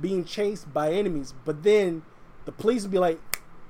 [0.00, 2.02] being chased by enemies, but then
[2.44, 3.20] the police would be like,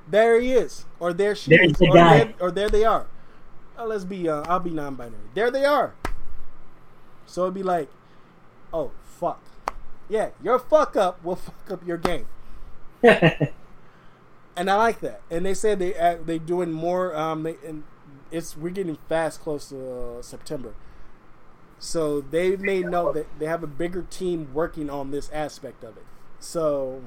[0.08, 3.06] "There he is," or "There she There's is," the or, there, or "There they are."
[3.78, 5.30] Uh, let's be, uh, I'll be non-binary.
[5.34, 5.94] There they are.
[7.26, 7.88] So it'd be like,
[8.72, 9.42] "Oh fuck,
[10.08, 12.26] yeah, your fuck up will fuck up your game."
[13.02, 15.20] and I like that.
[15.30, 17.14] And they said they uh, they doing more.
[17.14, 17.84] Um, they and
[18.30, 20.74] it's we're getting fast close to uh, September.
[21.78, 25.96] So they made note that they have a bigger team working on this aspect of
[25.96, 26.04] it.
[26.40, 27.02] So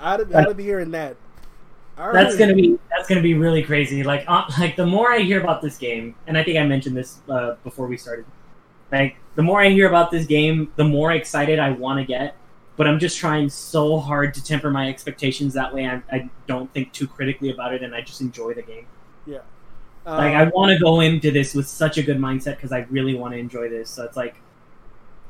[0.00, 1.16] out of out of hearing that,
[2.12, 4.02] that's gonna be that's gonna be really crazy.
[4.02, 6.96] Like uh, like the more I hear about this game, and I think I mentioned
[6.96, 8.24] this uh, before we started.
[8.90, 12.36] Like the more I hear about this game, the more excited I want to get.
[12.76, 15.52] But I'm just trying so hard to temper my expectations.
[15.52, 18.62] That way, I, I don't think too critically about it, and I just enjoy the
[18.62, 18.86] game.
[19.26, 19.40] Yeah.
[20.06, 22.86] Um, like I want to go into this with such a good mindset because I
[22.90, 23.90] really want to enjoy this.
[23.90, 24.36] So it's like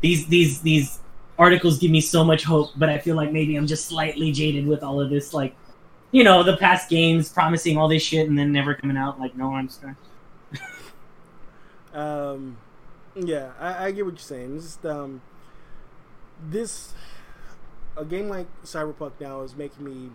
[0.00, 1.00] these these these
[1.40, 4.66] articles give me so much hope, but I feel like maybe I'm just slightly jaded
[4.66, 5.56] with all of this, like,
[6.12, 9.18] you know, the past games promising all this shit and then never coming out.
[9.18, 9.82] Like, no, I'm just.
[11.94, 12.58] um,
[13.16, 14.60] yeah, I, I, get what you're saying.
[14.60, 15.22] Just um,
[16.50, 16.92] this
[17.96, 20.10] a game like Cyberpunk now is making me.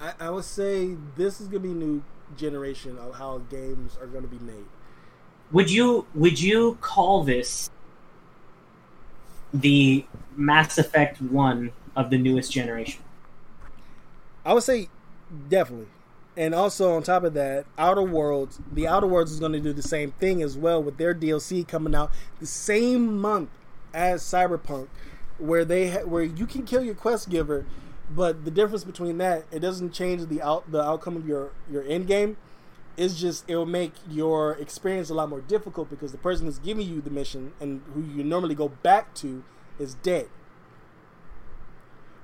[0.00, 2.02] I, I would say this is gonna be new
[2.36, 4.66] generation of how games are gonna be made.
[5.52, 7.70] Would you would you call this
[9.52, 10.04] the
[10.36, 13.02] Mass Effect one of the newest generation.
[14.44, 14.88] I would say
[15.48, 15.88] definitely.
[16.36, 19.72] And also on top of that, Outer Worlds, the Outer Worlds is going to do
[19.72, 23.50] the same thing as well with their DLC coming out the same month
[23.92, 24.88] as Cyberpunk,
[25.38, 27.66] where they ha- where you can kill your quest giver,
[28.10, 31.82] but the difference between that it doesn't change the out the outcome of your your
[31.84, 32.38] end game
[32.96, 36.58] it's just it will make your experience a lot more difficult because the person who's
[36.58, 39.44] giving you the mission and who you normally go back to
[39.78, 40.28] is dead.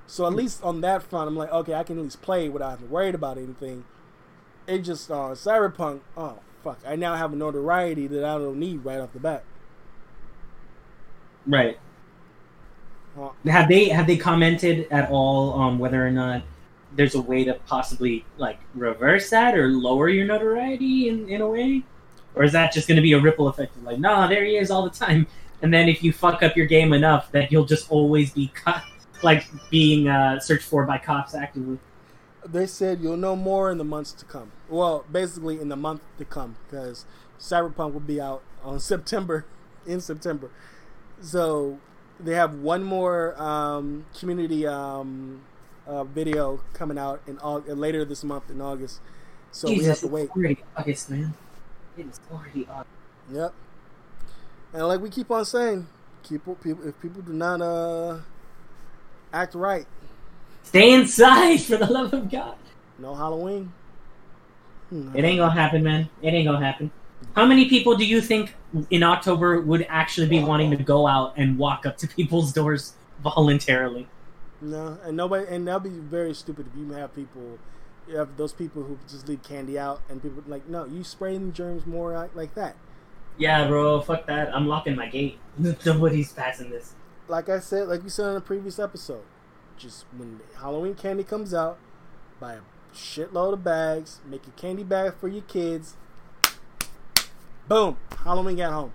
[0.05, 2.71] So at least on that front, I'm like, okay, I can at least play without
[2.71, 3.85] having worried about anything.
[4.67, 6.01] It just uh, Cyberpunk.
[6.15, 6.79] Oh fuck!
[6.85, 9.43] I now have a notoriety that I don't need right off the bat.
[11.45, 11.79] Right.
[13.19, 16.43] Uh, have they have they commented at all on whether or not
[16.95, 21.47] there's a way to possibly like reverse that or lower your notoriety in, in a
[21.47, 21.83] way?
[22.35, 24.57] Or is that just going to be a ripple effect of like, nah, there he
[24.57, 25.27] is all the time,
[25.61, 28.83] and then if you fuck up your game enough, that you'll just always be cut,
[29.23, 31.77] like being uh, searched for by cops actively.
[32.45, 34.51] They said you'll know more in the months to come.
[34.69, 37.05] Well, basically in the month to come, because
[37.39, 39.45] Cyberpunk will be out on September,
[39.85, 40.49] in September.
[41.21, 41.79] So
[42.19, 45.41] they have one more um, community um,
[45.89, 48.99] uh, video coming out in August, later this month in August.
[49.51, 50.23] So Jesus, we have to wait.
[50.23, 51.33] It's already August, man.
[51.97, 52.89] It is already August.
[53.31, 53.53] Yep.
[54.73, 55.87] And like we keep on saying,
[56.27, 58.19] people, people if people do not uh,
[59.33, 59.87] act right,
[60.63, 62.55] stay inside for the love of God.
[62.99, 63.73] No Halloween.
[64.89, 65.15] Hmm.
[65.15, 66.09] It ain't gonna happen, man.
[66.21, 66.91] It ain't gonna happen.
[67.35, 68.55] How many people do you think
[68.91, 72.93] in October would actually be wanting to go out and walk up to people's doors
[73.23, 74.07] voluntarily?
[74.61, 77.59] No, and nobody, and that'd be very stupid if you have people,
[78.07, 81.37] you have those people who just leave candy out, and people like, no, you spray
[81.37, 82.75] the germs more like that.
[83.37, 84.53] Yeah, bro, fuck that.
[84.53, 85.39] I'm locking my gate.
[85.85, 86.93] Nobody's passing this.
[87.29, 89.23] Like I said, like we said in a previous episode,
[89.77, 91.77] just when Halloween candy comes out,
[92.39, 92.59] buy a
[92.93, 95.95] shitload of bags, make a candy bag for your kids.
[97.69, 98.91] Boom, Halloween at home.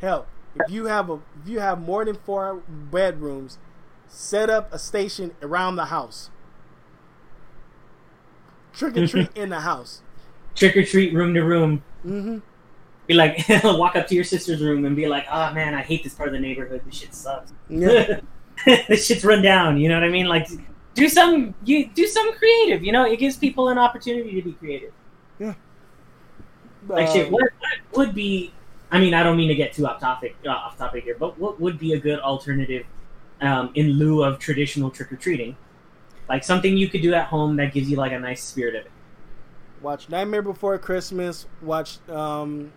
[0.00, 3.58] Hell, if you have a if you have more than four bedrooms,
[4.12, 6.30] set up a station around the house.
[8.72, 10.02] Trick or treat in the house.
[10.54, 11.82] Trick or treat room to room.
[12.06, 12.38] Mm-hmm.
[13.06, 16.04] Be like, walk up to your sister's room and be like, "Oh man, I hate
[16.04, 16.82] this part of the neighborhood.
[16.84, 17.52] This shit sucks.
[17.68, 18.20] Yeah.
[18.66, 20.26] this shit's run down." You know what I mean?
[20.26, 20.48] Like,
[20.94, 22.84] do some you do some creative.
[22.84, 24.92] You know, it gives people an opportunity to be creative.
[25.38, 25.54] Yeah.
[26.86, 27.30] Like shit.
[27.30, 28.52] What, what would be?
[28.90, 31.38] I mean, I don't mean to get too off topic uh, off topic here, but
[31.38, 32.84] what would be a good alternative
[33.42, 35.56] um, in lieu of traditional trick or treating?
[36.28, 38.86] Like something you could do at home that gives you like a nice spirit of
[38.86, 38.90] it.
[39.82, 41.46] Watch Nightmare Before Christmas.
[41.60, 42.72] Watch um,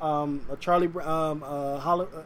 [0.00, 2.22] um, a Charlie um, uh, Hollow, uh,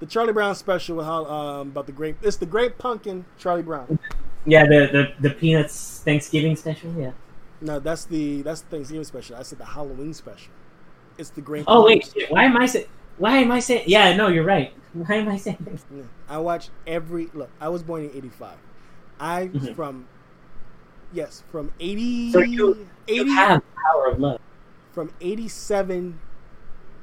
[0.00, 2.16] the Charlie Brown special with um, about the great.
[2.22, 3.98] It's the Great Pumpkin Charlie Brown.
[4.44, 6.92] Yeah, the, the the Peanuts Thanksgiving special.
[6.96, 7.12] Yeah.
[7.60, 9.36] No, that's the that's the Thanksgiving special.
[9.36, 10.52] I said the Halloween special.
[11.16, 11.64] It's the Great.
[11.66, 12.30] Oh wait, shit.
[12.30, 12.86] why am I saying?
[13.18, 13.84] Why am I saying?
[13.86, 14.72] Yeah, no, you're right.
[14.92, 15.58] Why am I saying?
[15.60, 15.84] This?
[16.28, 17.50] I watch every look.
[17.60, 18.56] I was born in '85.
[19.20, 19.74] I Mhm.
[19.74, 20.06] from
[21.12, 24.40] yes from 80, So you, 80 you have power of love.
[24.92, 26.18] from 87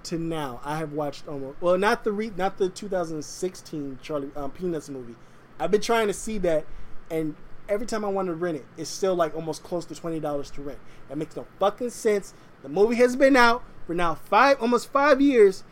[0.04, 4.52] to now i have watched almost well not the re, not the 2016 charlie um,
[4.52, 5.16] peanuts movie
[5.60, 6.64] i've been trying to see that
[7.10, 7.34] and
[7.68, 10.62] every time i want to rent it it's still like almost close to $20 to
[10.62, 10.78] rent
[11.10, 15.20] that makes no fucking sense the movie has been out for now five almost five
[15.20, 15.64] years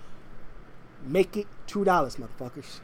[1.06, 2.80] make it $2 motherfuckers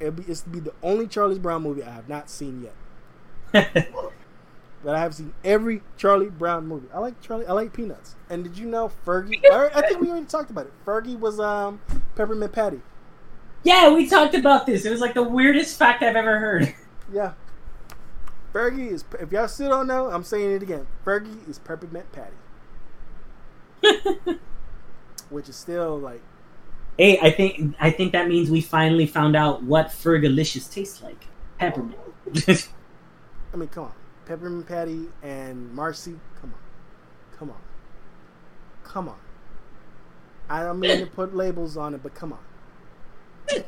[0.00, 2.68] It'll be, it's to be the only Charlie Brown movie I have not seen
[3.52, 3.86] yet.
[4.84, 6.88] But I have seen every Charlie Brown movie.
[6.92, 7.46] I like Charlie.
[7.46, 8.16] I like Peanuts.
[8.28, 9.40] And did you know Fergie?
[9.52, 10.72] I, I think we already talked about it.
[10.84, 11.80] Fergie was um
[12.16, 12.80] Peppermint Patty.
[13.62, 14.84] yeah, we talked about this.
[14.84, 16.74] It was like the weirdest fact I've ever heard.
[17.12, 17.34] Yeah.
[18.54, 19.04] Fergie is.
[19.20, 20.86] If y'all still don't know, I'm saying it again.
[21.04, 22.32] Fergie is Peppermint Patty,
[25.32, 26.20] which is still like
[26.98, 31.26] hey, I think I think that means we finally found out what Fergalicious tastes like.
[31.58, 31.96] Peppermint.
[33.54, 33.92] I mean, come on,
[34.26, 36.18] Peppermint Patty and Marcy.
[36.40, 37.60] Come on, come on,
[38.84, 39.18] come on.
[40.48, 43.64] I don't mean to put labels on it, but come on.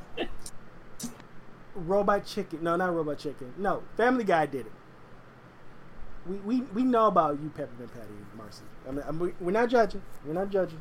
[1.74, 2.62] Robot Chicken.
[2.62, 3.52] No, not Robot Chicken.
[3.58, 4.72] No, Family Guy did it.
[6.26, 8.62] We we, we know about you, Peppermint Patty and Marcy.
[8.88, 10.02] I mean, I'm, we- we're not judging.
[10.26, 10.80] We're not judging.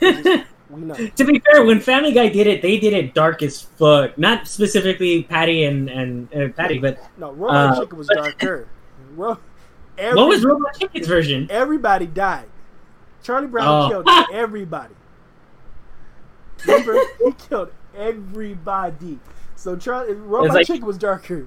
[0.00, 0.44] Just-
[1.16, 4.18] to be fair, when Family Guy did it, they did it dark as fuck.
[4.18, 8.68] Not specifically Patty and and uh, Patty, but No, Robot Uh, Chicken was darker.
[9.16, 9.38] Ro-
[9.96, 11.46] every, what was Robot Chicken's version?
[11.50, 12.48] Everybody died.
[13.22, 13.88] Charlie Brown Oh.
[14.02, 14.94] killed everybody.
[16.66, 19.18] Remember, he killed everybody.
[19.56, 21.46] So Charlie Robot like- Chicken was darker.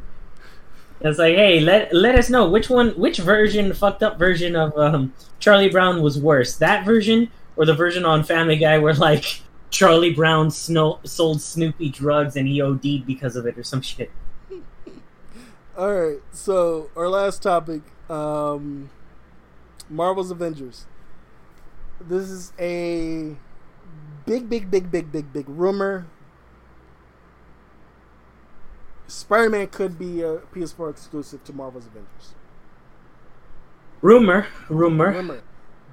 [1.04, 4.78] It's like, hey, let let us know which one, which version, fucked up version of
[4.78, 6.58] um, Charlie Brown was worse.
[6.58, 11.90] That version or the version on Family Guy where like Charlie Brown sno- sold Snoopy
[11.90, 14.12] drugs and he OD'd because of it or some shit.
[15.78, 18.90] All right, so our last topic, um,
[19.90, 20.86] Marvel's Avengers.
[22.00, 23.38] This is a
[24.26, 26.08] big, big, big, big, big, big rumor.
[29.08, 32.34] Spider-Man could be a PS4 exclusive to Marvel's Avengers.
[34.02, 35.12] Rumor, rumor.
[35.12, 35.42] Rumor.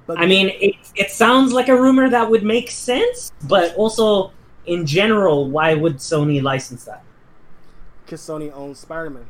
[0.09, 4.31] But I mean, it it sounds like a rumor that would make sense, but also
[4.65, 7.03] in general, why would Sony license that?
[8.03, 9.27] Because Sony owns Spider Man.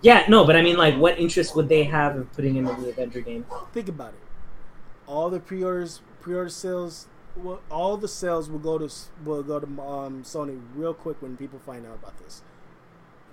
[0.00, 2.88] Yeah, no, but I mean, like, what interest would they have in putting in the
[2.88, 3.44] Avenger game?
[3.74, 4.20] Think about it.
[5.06, 7.06] All the pre-orders, pre-order sales,
[7.36, 8.90] well, all the sales will go to
[9.26, 12.40] will go to um, Sony real quick when people find out about this.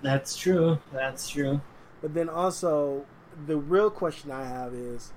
[0.02, 0.78] That's true.
[0.92, 1.62] That's true.
[2.02, 3.06] But then also,
[3.46, 5.14] the real question I have is,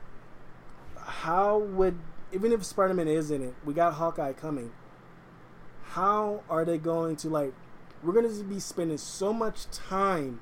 [1.07, 1.97] how would
[2.33, 4.71] even if Spider-Man is in it, we got Hawkeye coming.
[5.91, 7.53] How are they going to like?
[8.03, 10.41] We're going to be spending so much time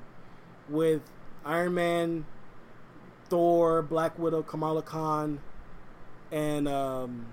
[0.68, 1.02] with
[1.44, 2.26] Iron Man,
[3.28, 5.40] Thor, Black Widow, Kamala Khan,
[6.32, 7.26] and um,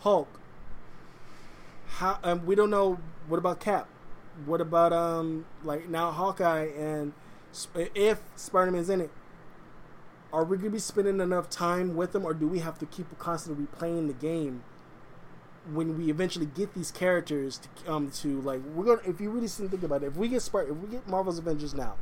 [0.00, 0.28] Hulk.
[1.86, 2.98] How we don't know.
[3.26, 3.88] What about Cap?
[4.44, 7.12] What about um like now Hawkeye and
[7.74, 9.10] if Spider Man's in it?
[10.32, 13.18] Are we gonna be spending enough time with them, or do we have to keep
[13.18, 14.62] constantly replaying the game?
[15.72, 19.48] when we eventually get these characters to um to like we're gonna if you really
[19.48, 21.94] think about it if we get Spart if we get Marvel's Avengers now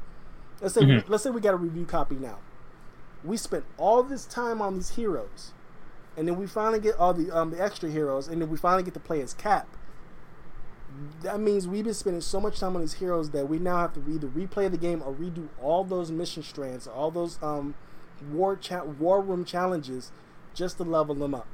[0.60, 1.10] let's say mm-hmm.
[1.10, 2.38] let's say we got a review copy now
[3.24, 5.52] we spent all this time on these heroes
[6.16, 8.82] and then we finally get all the um the extra heroes and then we finally
[8.82, 9.66] get to play as Cap
[11.22, 13.92] that means we've been spending so much time on these heroes that we now have
[13.92, 17.74] to either replay the game or redo all those mission strands all those um
[18.32, 20.10] war cha- war room challenges
[20.54, 21.46] just to level them up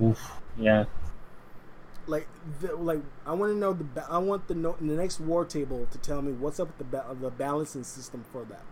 [0.00, 0.40] Oof.
[0.58, 0.84] yeah
[2.06, 2.28] like
[2.60, 5.98] the, like I want to know the I want the the next war table to
[5.98, 8.62] tell me what's up with the ba- the balancing system for that.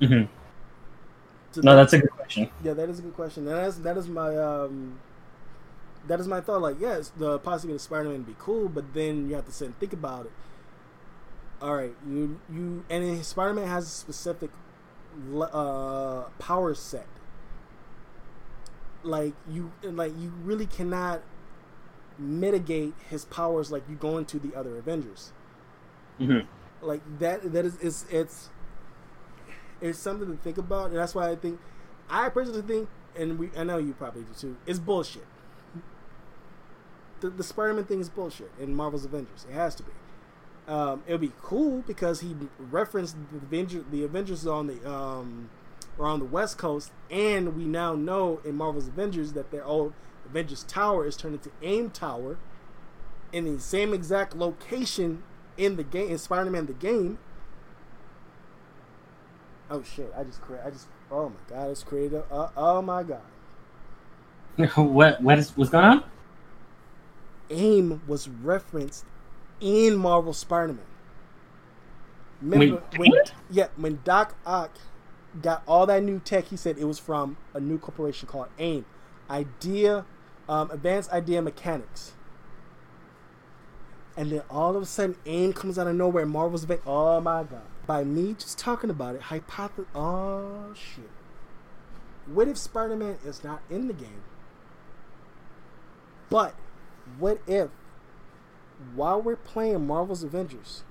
[0.00, 0.32] Mm-hmm.
[1.52, 2.50] So no, that's a good question.
[2.62, 3.46] Yeah, that is a good question.
[3.48, 4.98] And that's that is my um
[6.06, 6.60] that is my thought.
[6.60, 9.78] Like, yes, the possibility of Spider-Man be cool, but then you have to sit and
[9.78, 10.32] think about it.
[11.60, 14.50] All right, you you and Spider-Man has a specific
[15.52, 17.06] uh, power set.
[19.02, 21.22] Like you, like you really cannot
[22.18, 25.32] mitigate his powers like you go into the other Avengers.
[26.20, 26.46] Mm-hmm.
[26.86, 28.50] Like that that is it's it's
[29.80, 31.60] it's something to think about, and that's why I think
[32.10, 34.56] I personally think, and we I know you probably do too.
[34.66, 35.26] It's bullshit.
[37.20, 39.44] The, the Spider-Man thing is bullshit in Marvel's Avengers.
[39.48, 39.90] It has to be.
[40.68, 45.48] Um, it'll be cool because he referenced the Avengers, the Avengers on the um,
[45.98, 49.94] are on the West Coast, and we now know in Marvel's Avengers that their old
[50.26, 52.36] Avengers Tower is turned into AIM Tower
[53.32, 55.22] in the same exact location
[55.56, 57.18] in the game in Spider-Man the game.
[59.70, 60.12] Oh shit!
[60.16, 60.66] I just created.
[60.66, 60.86] I just.
[61.10, 61.70] Oh my god!
[61.70, 62.22] It's created.
[62.30, 63.22] Uh, oh my god.
[64.76, 65.22] what?
[65.22, 65.56] What is?
[65.56, 66.04] What's going on?
[67.50, 69.06] AIM was referenced
[69.60, 70.84] in Marvel Spider-Man.
[72.40, 73.12] Remember when?
[73.50, 74.78] Yeah, when Doc Ock
[75.42, 78.84] got all that new tech, he said it was from a new corporation called AIM,
[79.28, 80.04] Idea
[80.48, 82.12] um, Advanced Idea Mechanics.
[84.16, 86.26] And then all of a sudden, AIM comes out of nowhere.
[86.26, 87.62] Marvel's va- oh my god!
[87.86, 89.86] By me just talking about it, hypothesis.
[89.94, 91.10] Oh shit!
[92.26, 94.22] What if Spider-Man is not in the game?
[96.30, 96.54] But
[97.18, 97.70] what if,
[98.94, 100.84] while we're playing Marvel's Avengers,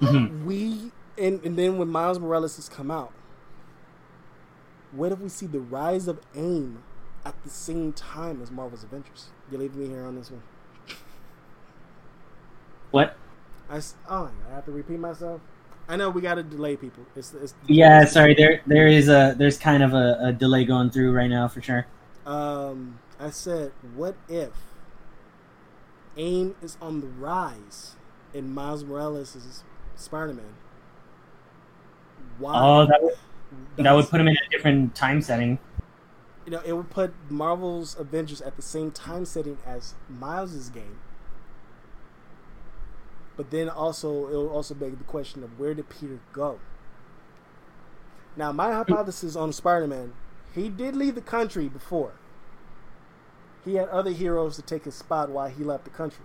[0.00, 0.46] mm-hmm.
[0.46, 3.12] we and, and then when Miles Morales has come out,
[4.92, 6.82] what if we see the rise of AIM
[7.24, 9.30] at the same time as Marvel's Avengers?
[9.50, 10.42] You leaving me here on this one?
[12.90, 13.16] What?
[13.68, 15.40] I oh, I have to repeat myself.
[15.88, 17.04] I know we got to delay people.
[17.16, 18.04] It's, it's yeah.
[18.04, 21.48] Sorry, there there is a there's kind of a, a delay going through right now
[21.48, 21.86] for sure.
[22.24, 24.50] Um, I said, what if
[26.18, 27.96] AIM is on the rise
[28.34, 29.64] in Miles Morales'
[29.94, 30.54] Spider-Man?
[32.38, 32.52] Why?
[32.54, 33.14] Oh, that would
[33.78, 35.58] that would put him in a different time setting.
[36.44, 40.98] You know, it would put Marvel's Avengers at the same time setting as Miles's game.
[43.36, 46.58] But then also, it will also beg the question of where did Peter go?
[48.36, 50.12] Now, my hypothesis on Spider-Man,
[50.54, 52.12] he did leave the country before.
[53.64, 56.24] He had other heroes to take his spot while he left the country.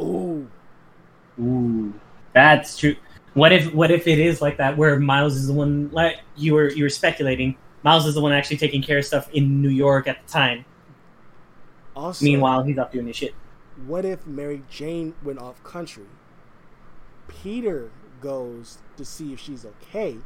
[0.00, 0.48] Ooh.
[1.40, 1.94] Ooh.
[2.32, 2.96] That's true.
[3.34, 6.54] What if what if it is like that where Miles is the one like you
[6.54, 9.68] were you were speculating Miles is the one actually taking care of stuff in New
[9.68, 10.64] York at the time.
[11.94, 13.34] Also, meanwhile he's up doing his shit.
[13.86, 16.06] What if Mary Jane went off country?
[17.28, 17.90] Peter
[18.20, 20.18] goes to see if she's okay,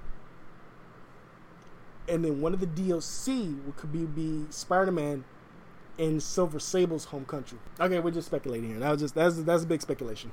[2.09, 5.25] and then one of the DLC could be, be Spider Man
[5.99, 7.59] in Silver Sable's home country.
[7.79, 8.79] Okay, we're just speculating here.
[8.79, 10.33] That was just that's that's a big speculation.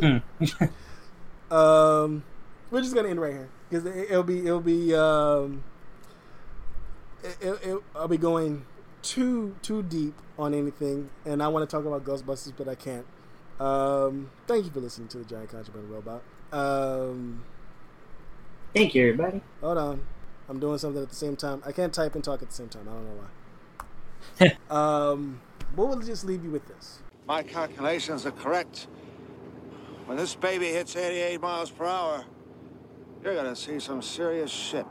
[0.00, 0.18] Hmm.
[1.50, 2.24] Um,
[2.70, 5.62] we're just gonna end right here because it, will be it'll be um,
[7.22, 8.64] it, it, I'll be going
[9.02, 13.06] too too deep on anything, and I want to talk about Ghostbusters, but I can't.
[13.60, 16.22] Um, thank you for listening to the Giant Contraband Robot.
[16.52, 17.44] Um,
[18.74, 19.42] thank you, everybody.
[19.60, 20.06] Hold on,
[20.48, 21.62] I'm doing something at the same time.
[21.64, 22.88] I can't type and talk at the same time.
[22.88, 23.24] I don't know
[24.68, 24.70] why.
[25.10, 25.40] um,
[25.74, 27.00] what will just leave you with this?
[27.26, 28.86] My calculations are correct.
[30.06, 32.24] When this baby hits 88 miles per hour,
[33.22, 34.82] you're gonna see some serious shit.